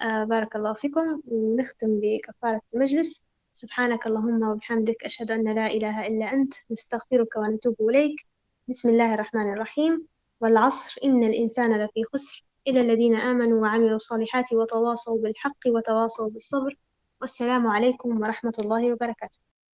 [0.01, 1.23] آه بارك الله فيكم.
[1.27, 3.23] ونختم بكفارة المجلس.
[3.55, 6.55] سبحانك اللهم وبحمدك أشهد أن لا إله إلا أنت.
[6.70, 8.27] نستغفرك ونتوب إليك.
[8.69, 10.06] بسم الله الرحمن الرحيم.
[10.40, 12.44] والعصر إن الإنسان لفي خسر.
[12.69, 16.78] إلى الذين آمنوا وعملوا الصالحات وتواصوا بالحق وتواصوا بالصبر.
[17.20, 19.51] والسلام عليكم ورحمة الله وبركاته.